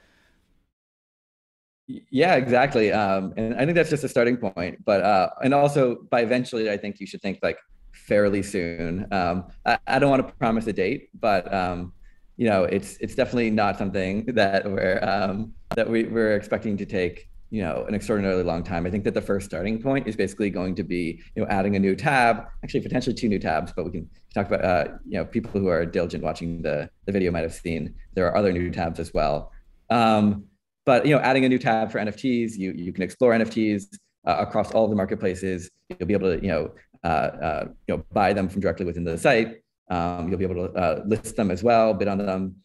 [2.10, 2.90] Yeah, exactly.
[2.90, 4.84] Um, and I think that's just a starting point.
[4.84, 7.58] But uh, and also by eventually, I think you should think like
[7.96, 9.06] fairly soon.
[9.12, 11.92] Um, I, I, don't want to promise a date, but um,
[12.36, 16.86] you know, it's it's definitely not something that we're um, that we, we're expecting to
[16.86, 18.86] take you know an extraordinarily long time.
[18.86, 21.76] I think that the first starting point is basically going to be you know adding
[21.76, 25.18] a new tab, actually potentially two new tabs, but we can talk about uh, you
[25.18, 28.52] know people who are diligent watching the the video might have seen there are other
[28.52, 29.52] new tabs as well.
[29.90, 30.44] Um,
[30.84, 33.86] but you know, adding a new tab for NFTs, you you can explore NFTs
[34.26, 35.70] uh, across all the marketplaces.
[35.88, 36.74] You'll be able to you know
[37.06, 39.62] uh, uh, you know, buy them from directly within the site.
[39.90, 42.56] Um, you'll be able to uh, list them as well, bid on them.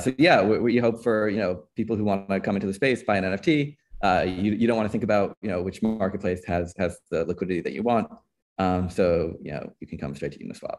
[0.00, 2.74] so yeah, we, we, hope for you know people who want to come into the
[2.74, 3.76] space buy an NFT.
[4.42, 7.60] you, you don't want to think about you know which marketplace has has the liquidity
[7.60, 8.06] that you want.
[8.58, 10.78] Um, so you know you can come straight to Uniswap.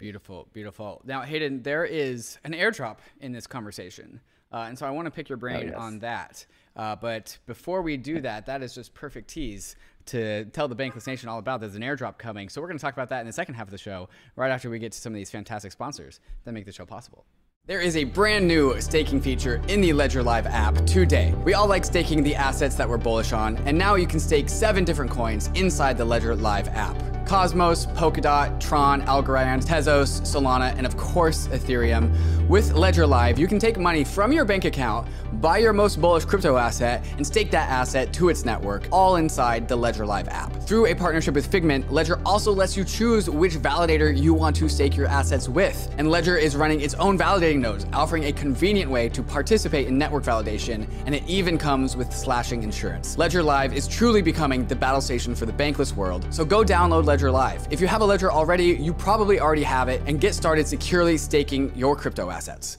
[0.00, 1.02] Beautiful, beautiful.
[1.04, 4.20] Now, Hayden, there is an airdrop in this conversation.
[4.50, 5.74] Uh, and so I want to pick your brain oh, yes.
[5.76, 6.46] on that.
[6.76, 11.06] Uh, but before we do that, that is just perfect tease to tell the Bankless
[11.06, 11.60] Nation all about.
[11.60, 12.48] There's an airdrop coming.
[12.48, 14.50] So we're going to talk about that in the second half of the show, right
[14.50, 17.24] after we get to some of these fantastic sponsors that make the show possible.
[17.66, 21.34] There is a brand new staking feature in the Ledger Live app today.
[21.44, 24.48] We all like staking the assets that we're bullish on, and now you can stake
[24.48, 27.19] seven different coins inside the Ledger Live app.
[27.30, 32.10] Cosmos, Polkadot, Tron, Algorand, Tezos, Solana, and of course Ethereum.
[32.48, 35.06] With Ledger Live, you can take money from your bank account,
[35.40, 39.68] buy your most bullish crypto asset, and stake that asset to its network, all inside
[39.68, 40.52] the Ledger Live app.
[40.64, 44.68] Through a partnership with Figment, Ledger also lets you choose which validator you want to
[44.68, 45.88] stake your assets with.
[45.98, 49.96] And Ledger is running its own validating nodes, offering a convenient way to participate in
[49.96, 53.16] network validation, and it even comes with slashing insurance.
[53.16, 57.04] Ledger Live is truly becoming the battle station for the bankless world, so go download
[57.04, 57.66] Ledger Live.
[57.72, 61.18] If you have a Ledger already, you probably already have it, and get started securely
[61.18, 62.78] staking your crypto assets.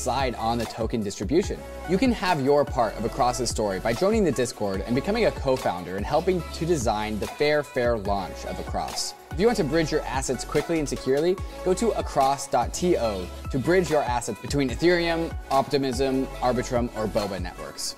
[0.07, 1.59] on the token distribution.
[1.89, 5.31] You can have your part of Across's story by joining the Discord and becoming a
[5.31, 9.13] co-founder and helping to design the fair, fair launch of Across.
[9.31, 13.89] If you want to bridge your assets quickly and securely, go to across.to to bridge
[13.89, 17.95] your assets between Ethereum, Optimism, Arbitrum, or Boba networks.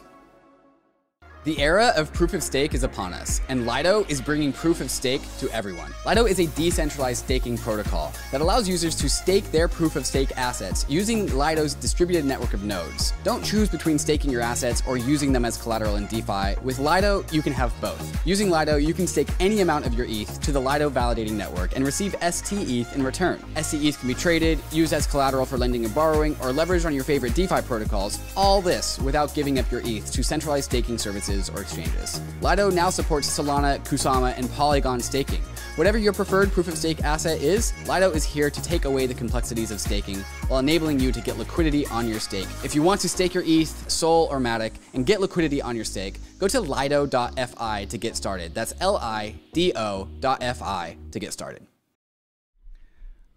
[1.46, 4.90] The era of proof of stake is upon us, and Lido is bringing proof of
[4.90, 5.92] stake to everyone.
[6.06, 10.32] Lido is a decentralized staking protocol that allows users to stake their proof of stake
[10.38, 13.12] assets using Lido's distributed network of nodes.
[13.26, 16.56] Don't choose between staking your assets or using them as collateral in DeFi.
[16.64, 18.26] With Lido, you can have both.
[18.26, 21.76] Using Lido, you can stake any amount of your ETH to the Lido validating network
[21.76, 23.44] and receive stETH in return.
[23.62, 27.04] stETH can be traded, used as collateral for lending and borrowing, or leveraged on your
[27.04, 28.18] favorite DeFi protocols.
[28.38, 32.22] All this without giving up your ETH to centralized staking services or exchanges.
[32.42, 35.42] Lido now supports Solana, Kusama, and Polygon staking.
[35.76, 39.14] Whatever your preferred proof of stake asset is, Lido is here to take away the
[39.14, 42.48] complexities of staking while enabling you to get liquidity on your stake.
[42.64, 45.86] If you want to stake your ETH, Sol, or Matic and get liquidity on your
[45.86, 48.54] stake, go to lido.fi to get started.
[48.54, 51.66] That's L I D O.fi to get started.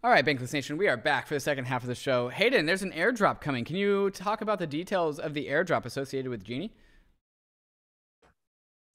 [0.05, 2.29] All right, Bankless Nation, we are back for the second half of the show.
[2.29, 3.65] Hayden, there's an airdrop coming.
[3.65, 6.71] Can you talk about the details of the airdrop associated with Genie?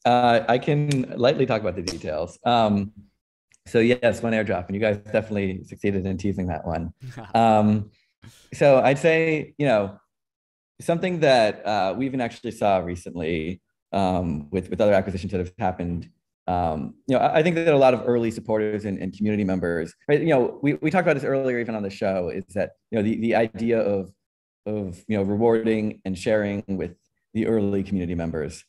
[0.06, 2.40] Uh, I can lightly talk about the details.
[2.44, 2.92] Um,
[3.68, 6.94] so yes, one airdrop, and you guys definitely succeeded in teasing that one.
[7.36, 7.92] Um,
[8.54, 9.98] so I'd say, you know,
[10.80, 13.62] something that uh, we even actually saw recently
[13.94, 16.10] um, with with other acquisitions that have happened.
[16.48, 19.94] Um, you know, I think that a lot of early supporters and, and community members,
[20.08, 20.20] right?
[20.20, 22.98] You know, we, we talked about this earlier, even on the show, is that you
[22.98, 24.12] know the the idea of
[24.66, 26.96] of you know rewarding and sharing with
[27.34, 28.64] the early community members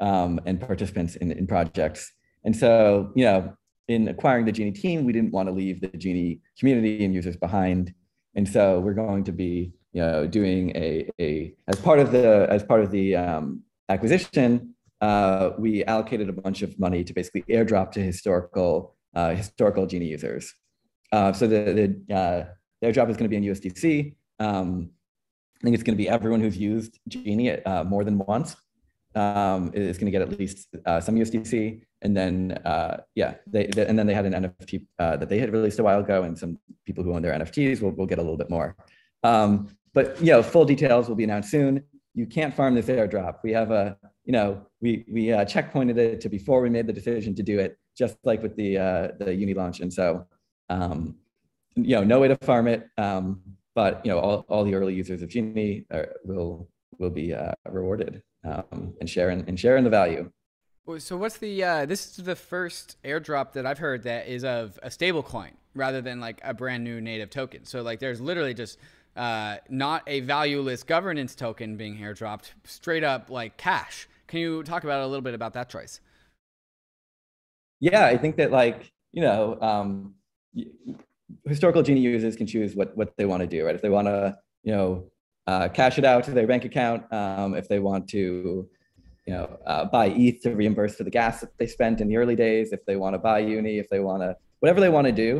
[0.00, 2.12] um, and participants in, in projects.
[2.44, 3.52] And so, you know,
[3.88, 7.36] in acquiring the Genie team, we didn't want to leave the Genie community and users
[7.36, 7.94] behind.
[8.34, 12.46] And so we're going to be, you know, doing a, a as part of the
[12.50, 17.42] as part of the um, acquisition, uh, we allocated a bunch of money to basically
[17.48, 20.54] airdrop to historical uh, historical Genie users.
[21.10, 22.44] Uh, so the the, uh,
[22.80, 24.14] the airdrop is going to be in USDC.
[24.38, 24.90] Um,
[25.60, 28.54] I think it's going to be everyone who's used Genie uh, more than once
[29.18, 33.66] um, is going to get at least uh, some USDC, and then uh, yeah, they,
[33.66, 36.22] they, and then they had an NFT uh, that they had released a while ago,
[36.22, 38.76] and some people who own their NFTs will, will get a little bit more.
[39.24, 41.82] Um, but you know, full details will be announced soon.
[42.14, 43.38] You can't farm this airdrop.
[43.42, 46.92] We have a you know we we uh, checkpointed it to before we made the
[46.92, 50.26] decision to do it, just like with the uh, the uni launch, and so
[50.68, 51.16] um,
[51.74, 52.88] you know no way to farm it.
[52.96, 53.42] Um,
[53.74, 57.52] but you know all, all the early users of Genie are, will will be uh,
[57.68, 60.30] rewarded um, and sharing and sharing the value.
[60.98, 64.78] So what's the uh, this is the first airdrop that I've heard that is of
[64.82, 67.66] a stable coin rather than like a brand new native token.
[67.66, 68.78] So like there's literally just
[69.14, 74.08] uh, not a valueless governance token being airdropped, straight up like cash.
[74.28, 76.00] Can you talk about a little bit about that choice?
[77.80, 80.14] Yeah, I think that like you know um,
[81.44, 83.74] historical Genie users can choose what what they want to do, right?
[83.74, 85.04] If they want to you know
[85.48, 88.68] uh, cash it out to their bank account um, if they want to
[89.26, 92.16] you know uh, buy eth to reimburse for the gas that they spent in the
[92.16, 95.06] early days if they want to buy uni if they want to whatever they want
[95.06, 95.30] to do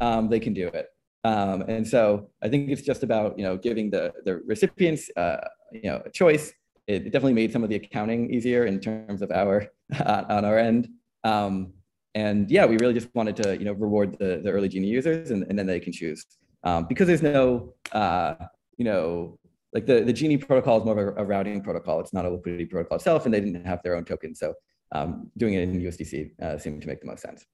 [0.00, 0.88] um, they can do it.
[1.22, 5.36] Um, and so i think it's just about you know giving the the recipients uh,
[5.72, 6.52] you know a choice.
[6.86, 9.66] It definitely made some of the accounting easier in terms of our
[10.06, 10.88] on our end.
[11.24, 11.74] Um,
[12.14, 15.30] and yeah we really just wanted to you know reward the, the early genie users
[15.30, 16.24] and, and then they can choose.
[16.64, 18.34] Um, because there's no uh,
[18.78, 19.38] you know
[19.72, 22.00] like the, the Genie protocol is more of a, a, routing protocol.
[22.00, 24.34] It's not a liquidity protocol itself, and they didn't have their own token.
[24.34, 24.54] So
[24.92, 27.46] um, doing it in USDC uh, seemed to make the most sense.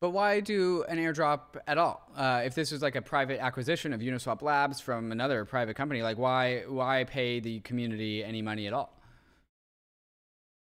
[0.00, 2.12] But why do an airdrop at all?
[2.16, 6.02] Uh, if this was like a private acquisition of Uniswap Labs from another private company,
[6.02, 8.96] like why why pay the community any money at all?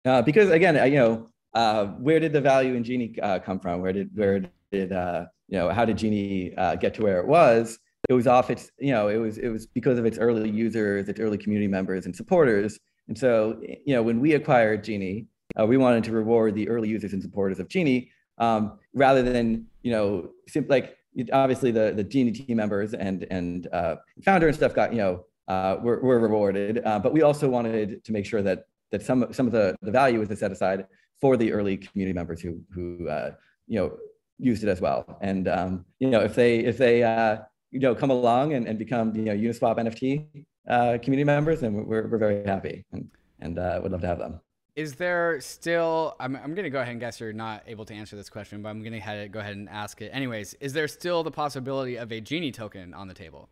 [0.06, 3.82] Uh, because again, you know, uh, where did the value in Genie uh, come from?
[3.82, 4.40] Where did where
[4.72, 7.78] did uh, you know how did Genie uh, get to where it was?
[8.08, 11.08] It was off its you know it was it was because of its early users,
[11.08, 12.78] its early community members and supporters.
[13.08, 15.26] And so you know when we acquired Genie,
[15.66, 19.92] we wanted to reward the early users and supporters of Genie um, rather than you
[19.92, 20.30] know
[20.68, 20.96] like
[21.32, 25.24] obviously the the Genie team members and and uh, founder and stuff got you know
[25.46, 29.32] uh, were, were rewarded, uh, but we also wanted to make sure that that some
[29.32, 30.86] some of the the value was set aside
[31.20, 33.32] for the early community members who who uh,
[33.68, 33.96] you know
[34.38, 35.18] used it as well.
[35.20, 37.38] And um, you know if they if they uh,
[37.70, 40.26] you know come along and, and become you know Uniswap NFT
[40.68, 43.08] uh, community members, and we're we're very happy and
[43.40, 44.40] and uh, would love to have them.
[44.76, 46.16] Is there still?
[46.20, 48.62] I'm, I'm going to go ahead and guess you're not able to answer this question,
[48.62, 50.54] but I'm going to go ahead and ask it anyways.
[50.60, 53.48] Is there still the possibility of a genie token on the table?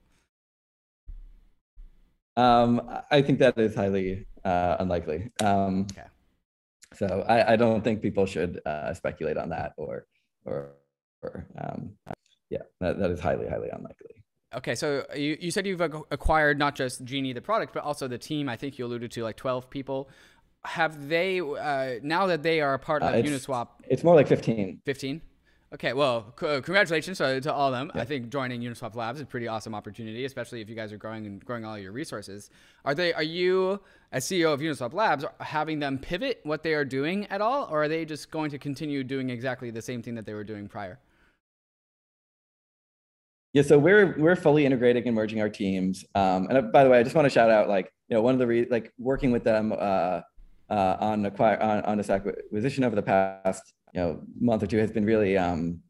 [2.37, 5.31] Um, I think that is highly uh, unlikely.
[5.43, 6.07] Um, okay.
[6.95, 10.07] So I, I, don't think people should uh, speculate on that, or
[10.45, 10.71] or,
[11.21, 11.91] or um,
[12.51, 14.25] yeah, that, that is highly highly unlikely.
[14.55, 18.17] Okay, so you, you said you've acquired not just Genie the product, but also the
[18.17, 18.49] team.
[18.49, 20.09] I think you alluded to like 12 people
[20.65, 23.69] have they uh, now that they are a part of uh, it's, Uniswap?
[23.89, 24.81] It's more like 15.
[24.85, 25.21] 15.
[25.75, 27.93] Okay, well, c- congratulations to, to, all of them.
[27.95, 28.01] Yeah.
[28.01, 30.97] I think joining Uniswap Labs is a pretty awesome opportunity, especially if you guys are
[30.97, 32.49] growing and growing all your resources.
[32.87, 33.13] Are they?
[33.13, 33.81] Are you,
[34.11, 37.83] as CEO of Uniswap Labs, having them pivot what they are doing at all, or
[37.83, 40.69] are they just going to continue doing exactly the same thing that they were doing
[40.69, 40.99] prior?
[43.55, 46.05] Yeah, so we're we're fully integrating and merging our teams.
[46.15, 48.23] Um, and uh, by the way, I just want to shout out, like, you know,
[48.23, 49.73] one of the re- like working with them.
[49.77, 50.21] Uh,
[50.71, 54.79] uh, on acquire on, on this acquisition over the past you know month or two
[54.79, 55.81] has been really um,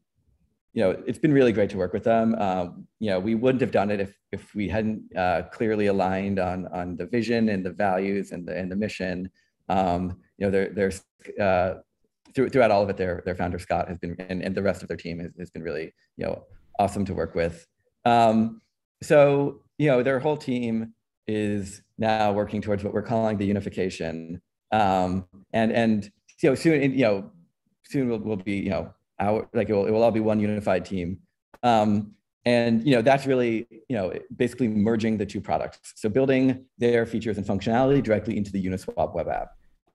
[0.73, 2.35] you know it's been really great to work with them.
[2.37, 2.67] Uh,
[2.99, 6.67] you know we wouldn't have done it if if we hadn't uh, clearly aligned on
[6.67, 9.29] on the vision and the values and the and the mission.
[9.67, 11.03] Um, you know there there's
[11.39, 11.75] uh,
[12.33, 14.81] through, throughout all of it, their their founder Scott has been and, and the rest
[14.81, 16.43] of their team has, has been really you know
[16.79, 17.67] awesome to work with.
[18.05, 18.61] Um,
[19.03, 20.93] so you know their whole team
[21.27, 24.41] is now working towards what we're calling the unification.
[24.71, 26.11] Um, and and
[26.41, 27.31] you know soon you know
[27.83, 30.39] soon we'll, we'll be you know our like it will, it will all be one
[30.39, 31.19] unified team.
[31.61, 32.13] Um,
[32.45, 35.93] and you know that's really you know basically merging the two products.
[35.95, 39.49] So building their features and functionality directly into the uniswap web app.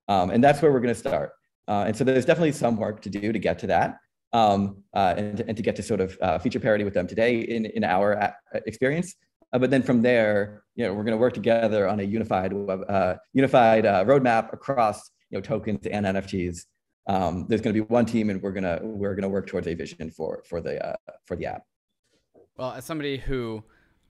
[0.08, 1.32] Um, and that's where we're going to start.
[1.66, 3.96] Uh, and so there's definitely some work to do to get to that
[4.34, 7.40] um, uh, and, and to get to sort of uh, feature parity with them today
[7.40, 8.30] in, in our uh,
[8.66, 9.14] experience
[9.54, 12.52] uh, but then from there, you know, we're going to work together on a unified
[12.52, 16.64] web, uh, unified uh, roadmap across you know tokens and NFTs.
[17.06, 19.74] Um, there's going to be one team, and we're gonna we're gonna work towards a
[19.74, 21.62] vision for for the for the app.
[22.56, 23.62] Well, as somebody who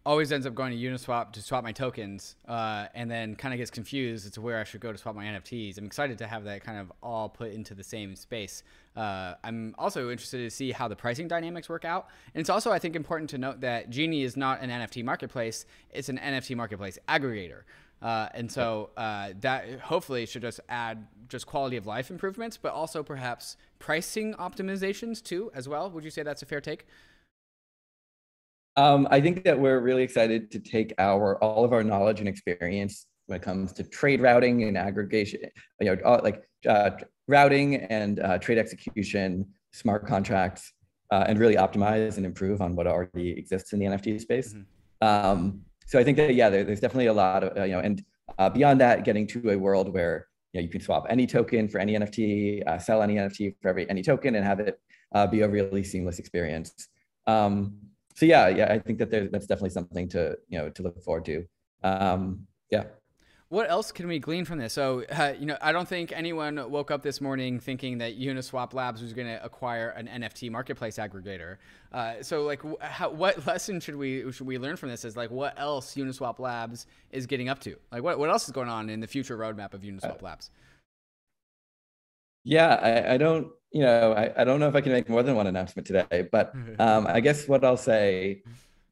[0.06, 3.58] always ends up going to Uniswap to swap my tokens, uh, and then kind of
[3.58, 5.78] gets confused as to where I should go to swap my NFTs.
[5.78, 8.62] I'm excited to have that kind of all put into the same space.
[8.94, 12.08] Uh, I'm also interested to see how the pricing dynamics work out.
[12.34, 15.64] And it's also, I think, important to note that Genie is not an NFT marketplace;
[15.90, 17.62] it's an NFT marketplace aggregator.
[18.02, 22.72] Uh, and so uh, that hopefully should just add just quality of life improvements, but
[22.72, 25.90] also perhaps pricing optimizations too, as well.
[25.90, 26.86] Would you say that's a fair take?
[28.76, 32.28] Um, I think that we're really excited to take our all of our knowledge and
[32.28, 35.40] experience when it comes to trade routing and aggregation,
[35.80, 36.90] you know, all, like uh,
[37.26, 40.72] routing and uh, trade execution, smart contracts,
[41.10, 44.54] uh, and really optimize and improve on what already exists in the NFT space.
[44.54, 45.06] Mm-hmm.
[45.06, 47.80] Um, so I think that yeah, there, there's definitely a lot of uh, you know,
[47.80, 48.02] and
[48.38, 51.68] uh, beyond that, getting to a world where you know you can swap any token
[51.68, 54.80] for any NFT, uh, sell any NFT for every any token, and have it
[55.30, 56.88] be a really seamless experience.
[57.26, 57.78] Um,
[58.14, 61.02] so yeah, yeah, I think that there's that's definitely something to you know to look
[61.02, 61.44] forward to.
[61.82, 62.84] Um, yeah.
[63.50, 64.72] What else can we glean from this?
[64.72, 68.72] So, uh, you know, I don't think anyone woke up this morning thinking that Uniswap
[68.72, 71.58] Labs was going to acquire an NFT marketplace aggregator.
[71.92, 75.04] Uh, so, like, how, what lesson should we should we learn from this?
[75.04, 77.76] Is like, what else Uniswap Labs is getting up to?
[77.92, 80.50] Like, what what else is going on in the future roadmap of Uniswap uh, Labs?
[82.44, 85.24] Yeah, I, I don't you know, I, I don't know if I can make more
[85.24, 88.42] than one announcement today, but um, I guess what I'll say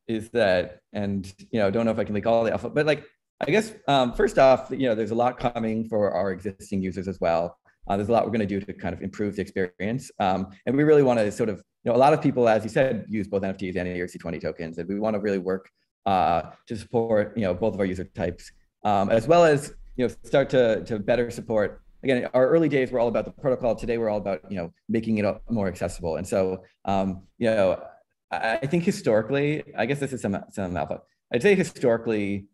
[0.08, 2.84] is that, and you know, don't know if I can leak all the alpha, but
[2.84, 3.04] like,
[3.40, 7.08] I guess um, first off, you know, there's a lot coming for our existing users
[7.08, 7.56] as well.
[7.88, 10.48] Uh, there's a lot we're going to do to kind of improve the experience, um,
[10.66, 12.70] and we really want to sort of, you know, a lot of people, as you
[12.70, 15.68] said, use both NFTs and ERC20 tokens, and we want to really work
[16.06, 18.50] uh, to support, you know, both of our user types,
[18.84, 22.90] um, as well as you know, start to to better support again, our early days
[22.90, 23.74] were all about the protocol.
[23.74, 26.16] Today, we're all about you know making it more accessible.
[26.16, 27.82] And so, um, you know,
[28.30, 31.00] I, I think historically, I guess this is some some alpha.
[31.32, 32.46] I'd say historically,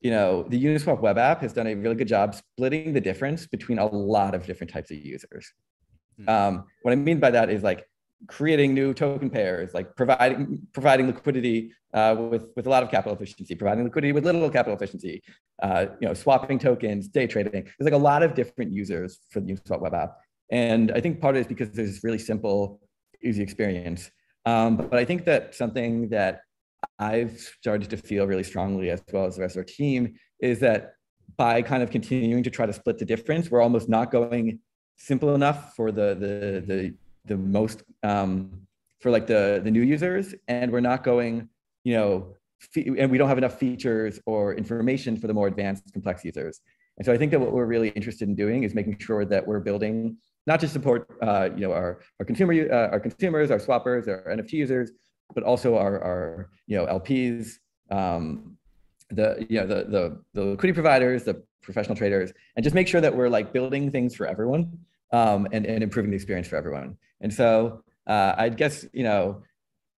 [0.00, 3.46] you know, the Uniswap web app has done a really good job splitting the difference
[3.46, 5.52] between a lot of different types of users.
[6.18, 6.28] Hmm.
[6.28, 7.86] Um, what I mean by that is like
[8.26, 13.14] creating new token pairs, like providing providing liquidity uh, with with a lot of capital
[13.14, 15.22] efficiency, providing liquidity with little capital efficiency,
[15.62, 17.52] uh, you know, swapping tokens, day trading.
[17.52, 20.16] There's like a lot of different users for the Uniswap web app,
[20.50, 22.80] and I think part of it is because there's this really simple,
[23.22, 24.10] easy experience.
[24.44, 26.40] Um, but, I think that something that
[26.98, 30.58] I've started to feel really strongly, as well as the rest of our team, is
[30.60, 30.94] that
[31.36, 34.58] by kind of continuing to try to split the difference, we're almost not going
[34.96, 36.94] simple enough for the the the
[37.24, 38.50] the most um,
[39.00, 41.48] for like the the new users, and we're not going,
[41.84, 42.34] you know,
[42.76, 46.60] and we don't have enough features or information for the more advanced, complex users.
[46.98, 49.46] And so I think that what we're really interested in doing is making sure that
[49.46, 50.16] we're building
[50.46, 54.24] not just support, uh, you know, our our consumer uh, our consumers, our swappers, our
[54.36, 54.90] NFT users,
[55.34, 57.58] but also our our you know LPs,
[57.90, 58.56] um,
[59.10, 63.00] the you know the the the liquidity providers, the professional traders, and just make sure
[63.00, 64.78] that we're like building things for everyone
[65.12, 66.96] um, and and improving the experience for everyone.
[67.20, 69.42] And so uh, I guess, you know,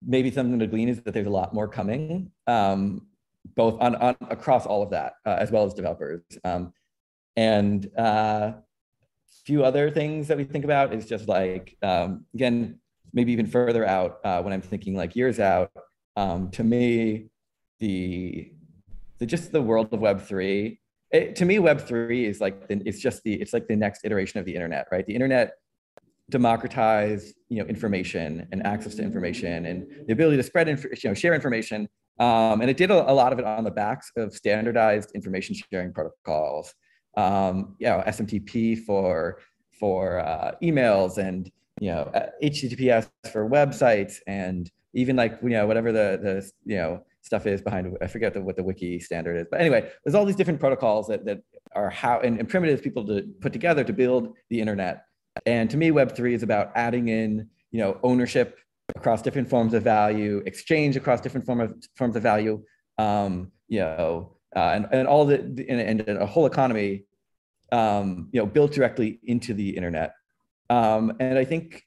[0.06, 3.06] maybe something to glean is that there's a lot more coming, um,
[3.54, 6.22] both on, on across all of that, uh, as well as developers.
[6.44, 6.72] Um,
[7.36, 8.52] and a uh,
[9.44, 12.78] few other things that we think about is just like, um, again,
[13.12, 15.70] maybe even further out uh, when I'm thinking like years out,
[16.16, 17.28] um, to me,
[17.80, 18.52] the,
[19.18, 20.78] the just the world of Web3
[21.14, 24.04] it, to me, Web three is like the, it's just the it's like the next
[24.04, 25.06] iteration of the internet, right?
[25.06, 25.54] The internet
[26.30, 31.10] democratized you know information and access to information and the ability to spread inf- you
[31.10, 31.86] know share information
[32.18, 35.54] um, and it did a, a, lot of it on the backs of standardized information
[35.70, 36.74] sharing protocols
[37.18, 39.38] um, you know smtp for
[39.78, 42.10] for uh, emails and you know
[42.42, 47.62] https for websites and even like you know whatever the the you know stuff is
[47.62, 50.60] behind i forget the, what the wiki standard is but anyway there's all these different
[50.60, 51.40] protocols that, that
[51.74, 55.04] are how and, and primitives people to put together to build the internet
[55.46, 58.58] and to me, Web3 is about adding in, you know, ownership
[58.94, 62.62] across different forms of value, exchange across different form of, forms of value,
[62.98, 65.36] um, you know, uh, and, and all the,
[65.68, 67.04] and, and a whole economy,
[67.72, 70.14] um, you know, built directly into the internet.
[70.70, 71.82] Um, and I think,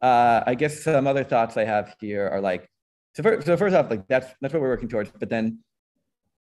[0.00, 2.70] uh, I guess some other thoughts I have here are like,
[3.18, 5.10] so, first, so first off, like that's, that's what we're working towards.
[5.10, 5.58] But then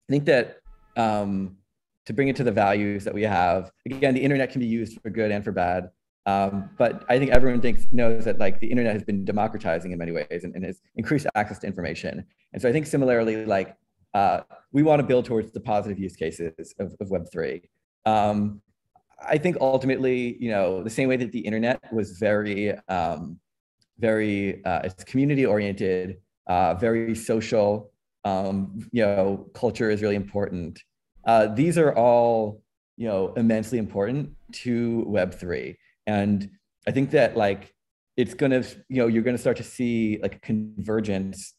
[0.08, 0.60] I think that
[0.96, 1.58] um,
[2.06, 5.02] to bring it to the values that we have, again, the internet can be used
[5.02, 5.90] for good and for bad.
[6.28, 9.98] Um, but I think everyone thinks knows that like the internet has been democratizing in
[9.98, 12.24] many ways and, and has increased access to information.
[12.54, 13.76] And so I think similarly, like
[14.14, 17.64] uh, we want to build towards the positive use cases of, of Web3.
[18.06, 18.62] Um,
[19.28, 23.40] I think ultimately, you know, the same way that the internet was very, um,
[23.98, 26.18] very, uh, it's community oriented,
[26.48, 27.92] uh, very social,
[28.26, 30.82] um, you know, culture is really important.
[31.26, 32.62] Uh, these are all,
[32.96, 35.76] you know, immensely important to Web3.
[36.08, 36.50] And
[36.88, 37.74] I think that like
[38.16, 41.54] it's gonna, you know, you're gonna start to see like convergence.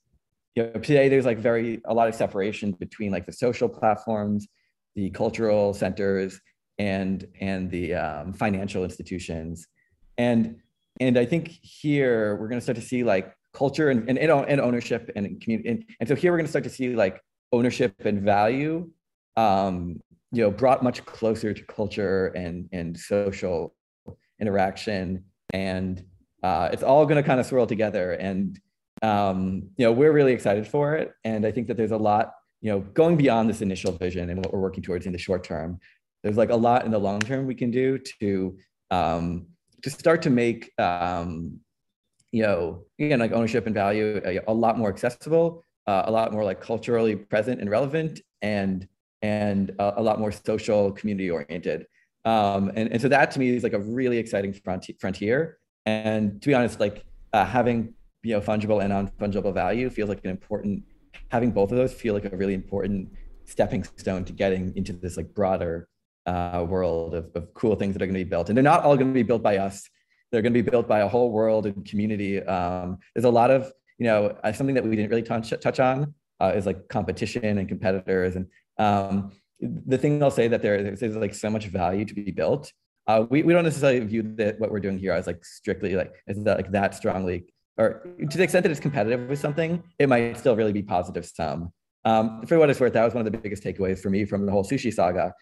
[0.55, 4.49] You know, today there's like very a lot of separation between like the social platforms,
[4.97, 6.41] the cultural centers,
[6.79, 9.69] and and the um, financial institutions.
[10.17, 10.57] And
[10.99, 15.11] and I think here we're gonna start to see like culture and and, and ownership
[15.17, 15.69] and community.
[15.69, 17.21] And, and so here we're gonna start to see like
[17.53, 18.91] ownership and value
[19.39, 20.01] um,
[20.33, 23.75] you know brought much closer to culture and and social
[24.41, 26.05] interaction, and
[26.43, 28.13] uh, it's all going to kind of swirl together.
[28.13, 28.59] And
[29.03, 32.33] um, you know, we're really excited for it, and I think that there's a lot,
[32.61, 35.45] you know, going beyond this initial vision and what we're working towards in the short
[35.45, 35.79] term.
[36.23, 38.59] There's like a lot in the long term we can do to
[38.91, 39.47] um,
[39.83, 41.61] to start to make um,
[42.33, 46.33] you know again like ownership and value a, a lot more accessible, uh, a lot
[46.33, 48.87] more like culturally present and relevant, and
[49.23, 51.87] and a, a lot more social community oriented.
[52.25, 55.59] Um, and, and so that to me is like a really exciting frontier.
[55.87, 60.25] And to be honest, like uh, having you know fungible and non-fungible value feels like
[60.25, 60.85] an important
[61.31, 63.11] having both of those feel like a really important
[63.45, 65.89] stepping stone to getting into this like broader
[66.27, 68.49] uh, world of, of cool things that are going to be built.
[68.49, 69.89] And they're not all going to be built by us.
[70.31, 72.43] They're going to be built by a whole world and community.
[72.43, 75.81] Um, there's a lot of, you know, uh, something that we didn't really touch, touch
[75.81, 78.37] on uh, is like competition and competitors.
[78.37, 78.47] And
[78.79, 82.31] um, the thing I'll say that there is, is like so much value to be
[82.31, 82.73] built.
[83.07, 86.13] Uh, we, we don't necessarily view that what we're doing here as like strictly like
[86.27, 87.47] is that like that strongly
[87.79, 91.25] or to the extent that it's competitive with something, it might still really be positive
[91.25, 91.73] sum.
[92.05, 94.45] Um, for what it's worth, that was one of the biggest takeaways for me from
[94.45, 95.33] the whole sushi saga,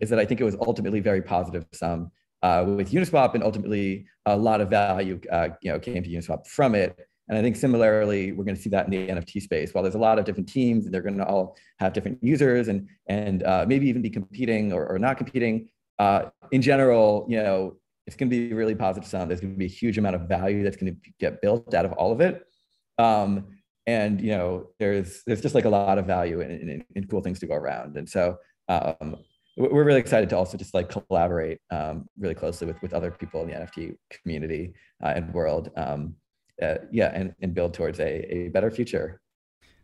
[0.00, 2.10] is that I think it was ultimately very positive sum.
[2.42, 6.46] Uh, with Uniswap, and ultimately a lot of value, uh, you know, came to Uniswap
[6.46, 6.98] from it.
[7.28, 9.74] And I think similarly, we're going to see that in the NFT space.
[9.74, 12.68] While there's a lot of different teams, and they're going to all have different users,
[12.68, 15.68] and and uh, maybe even be competing or, or not competing.
[15.98, 17.76] Uh, in general, you know,
[18.06, 19.30] it's going to be really positive sound.
[19.30, 21.84] There's going to be a huge amount of value that's going to get built out
[21.84, 22.42] of all of it.
[22.96, 23.48] Um,
[23.86, 27.46] and you know, there's there's just like a lot of value and, cool things to
[27.46, 27.96] go around.
[27.96, 28.36] And so
[28.68, 29.16] um,
[29.58, 33.42] we're really excited to also just like collaborate um, really closely with with other people
[33.42, 35.70] in the NFT community uh, and world.
[35.76, 36.14] Um,
[36.62, 39.20] uh, yeah, and, and build towards a, a better future.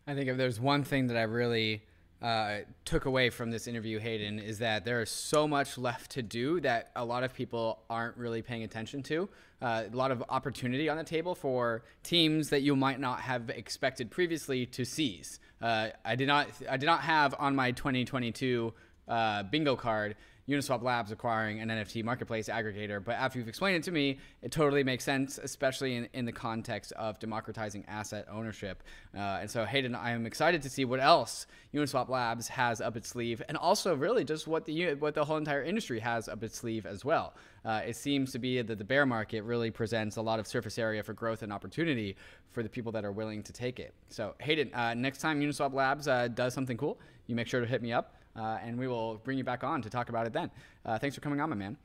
[0.07, 1.83] I think if there's one thing that I really
[2.21, 6.23] uh, took away from this interview, Hayden, is that there is so much left to
[6.23, 9.29] do that a lot of people aren't really paying attention to.
[9.63, 13.51] Uh, a lot of opportunity on the table for teams that you might not have
[13.51, 15.39] expected previously to seize.
[15.63, 18.73] Uh, I did not, I did not have on my 2022
[19.09, 20.17] uh, bingo card
[20.49, 23.03] Uniswap Labs acquiring an NFT marketplace aggregator.
[23.03, 26.33] But after you've explained it to me, it totally makes sense, especially in, in the
[26.33, 28.83] context of democratizing asset ownership.
[29.17, 32.97] Uh, and so, Hayden, I am excited to see what else Uniswap Labs has up
[32.97, 36.43] its sleeve, and also really just what the what the whole entire industry has up
[36.43, 37.35] its sleeve as well.
[37.65, 40.79] Uh, it seems to be that the bear market really presents a lot of surface
[40.79, 42.15] area for growth and opportunity
[42.51, 43.95] for the people that are willing to take it.
[44.11, 47.67] So, Hayden, uh, next time Uniswap Labs uh, does something cool, you make sure to
[47.67, 50.33] hit me up uh, and we will bring you back on to talk about it
[50.33, 50.51] then.
[50.85, 51.77] Uh, thanks for coming on, my man.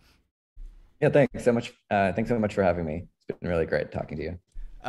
[1.02, 1.74] Yeah, thanks so much.
[1.90, 3.08] Uh, thanks so much for having me.
[3.30, 4.40] It's been really great talking to you.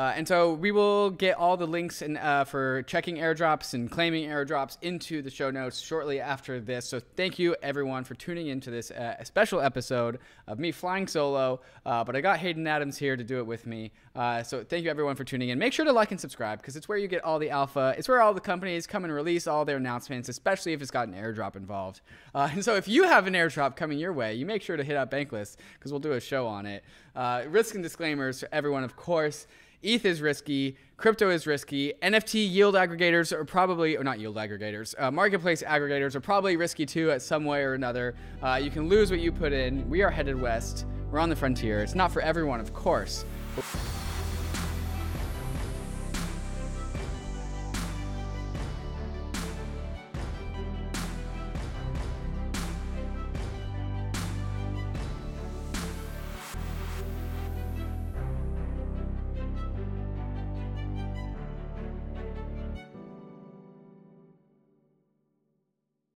[0.01, 3.91] Uh, and so we will get all the links and uh, for checking airdrops and
[3.91, 6.89] claiming airdrops into the show notes shortly after this.
[6.89, 11.61] So thank you everyone for tuning into this uh, special episode of me flying solo.
[11.85, 13.93] Uh, but I got Hayden Adams here to do it with me.
[14.17, 15.59] Uh, so thank you everyone for tuning in.
[15.59, 17.95] Make sure to like and subscribe because it's where you get all the alpha.
[17.99, 21.09] It's where all the companies come and release all their announcements, especially if it's got
[21.09, 22.01] an airdrop involved.
[22.35, 24.83] Uh, and so if you have an airdrop coming your way, you make sure to
[24.83, 26.85] hit up Bankless because we'll do a show on it.
[27.51, 29.47] risk and disclaimers for everyone, of course.
[29.83, 34.95] ETH is risky, crypto is risky, NFT yield aggregators are probably, or not yield aggregators,
[34.99, 38.15] uh, marketplace aggregators are probably risky too at some way or another.
[38.43, 39.89] Uh, you can lose what you put in.
[39.89, 40.85] We are headed west.
[41.11, 41.81] We're on the frontier.
[41.81, 43.25] It's not for everyone, of course.